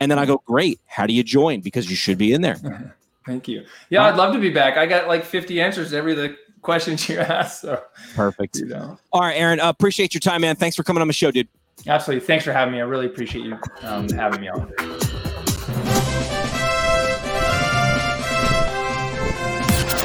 [0.00, 0.80] and then I go, great.
[0.86, 1.60] How do you join?
[1.60, 2.56] Because you should be in there.
[3.26, 3.66] Thank you.
[3.90, 4.78] Yeah, I'd love to be back.
[4.78, 7.62] I got like 50 answers to every the questions you asked.
[7.62, 7.82] So
[8.14, 8.56] perfect.
[8.56, 8.98] You know.
[9.12, 9.60] All right, Aaron.
[9.60, 10.56] Uh, appreciate your time, man.
[10.56, 11.48] Thanks for coming on the show, dude.
[11.86, 12.26] Absolutely.
[12.26, 12.80] Thanks for having me.
[12.80, 14.72] I really appreciate you um, having me on.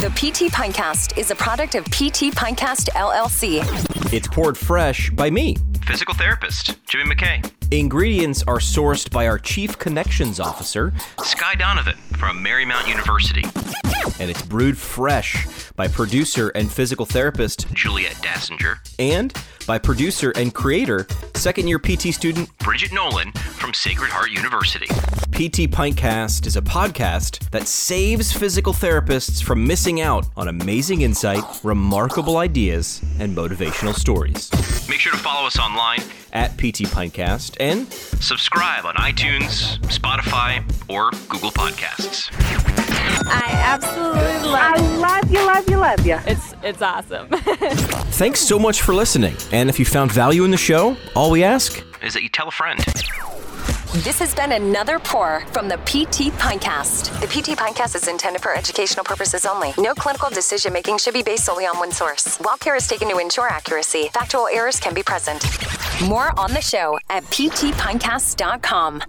[0.00, 3.62] The PT Pintcast is a product of PT Pintcast LLC.
[4.12, 5.56] It's poured fresh by me.
[5.86, 7.48] Physical therapist Jimmy McKay.
[7.70, 10.92] Ingredients are sourced by our Chief Connections Officer,
[11.22, 13.44] Sky Donovan from Marymount University.
[14.20, 15.46] And it's brewed fresh
[15.76, 18.78] by producer and physical therapist, Juliet Dassinger.
[18.98, 19.32] and
[19.66, 22.56] by producer and creator, second year PT student.
[22.58, 24.86] Bridget Nolan from Sacred Heart University.
[25.32, 31.42] PT Pintcast is a podcast that saves physical therapists from missing out on amazing insight,
[31.62, 34.50] remarkable ideas, and motivational stories.
[34.88, 36.00] Make sure to follow us online,
[36.32, 37.90] At PT Pintcast and
[38.22, 42.28] subscribe on iTunes, Spotify, or Google Podcasts.
[43.26, 46.18] I absolutely I love love you, love you, love you.
[46.26, 47.28] It's it's awesome.
[48.18, 49.36] thanks so much for listening.
[49.52, 52.48] And if you found value in the show, all we ask Is that you tell
[52.48, 52.78] a friend.
[54.02, 57.20] This has been another pour from the PT Pintcast.
[57.20, 59.72] The PT Pintcast is intended for educational purposes only.
[59.78, 62.36] No clinical decision making should be based solely on one source.
[62.38, 65.44] While care is taken to ensure accuracy, factual errors can be present.
[66.08, 69.02] More on the show at ptpintcast.com.